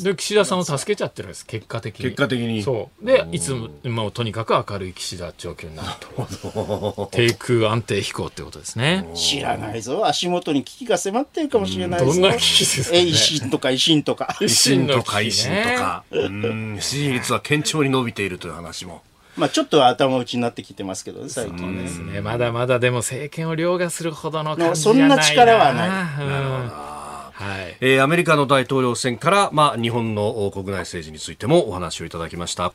[0.00, 2.04] で、岸田さんを助けちゃってるんです、結果的に。
[2.04, 2.62] 結果的に。
[2.62, 3.04] そう。
[3.04, 7.08] で、いつも、とにかく明るい岸田状況になると。
[7.10, 9.08] 低空安定飛行ってことですね。
[9.16, 10.06] 知らないぞ。
[10.06, 14.36] 足元に危機が迫ってるかもしれないどんな危機ですか、ね、 維新とか維新とか。
[14.40, 16.04] 維新とか維新とか。
[16.10, 16.78] うん。
[16.80, 19.02] 支持率は堅調に伸びているという話も。
[19.36, 21.82] まあちょっと頭打ちになってきてますけどね、最近ね。
[21.82, 22.20] ですね。
[22.20, 25.88] まだまだでも政権を凌駕するほどの感じそんな力はない。
[25.88, 32.74] はいえー、アメリカの大統領選から、まあ、日本の国内政治についてもお話をいただきました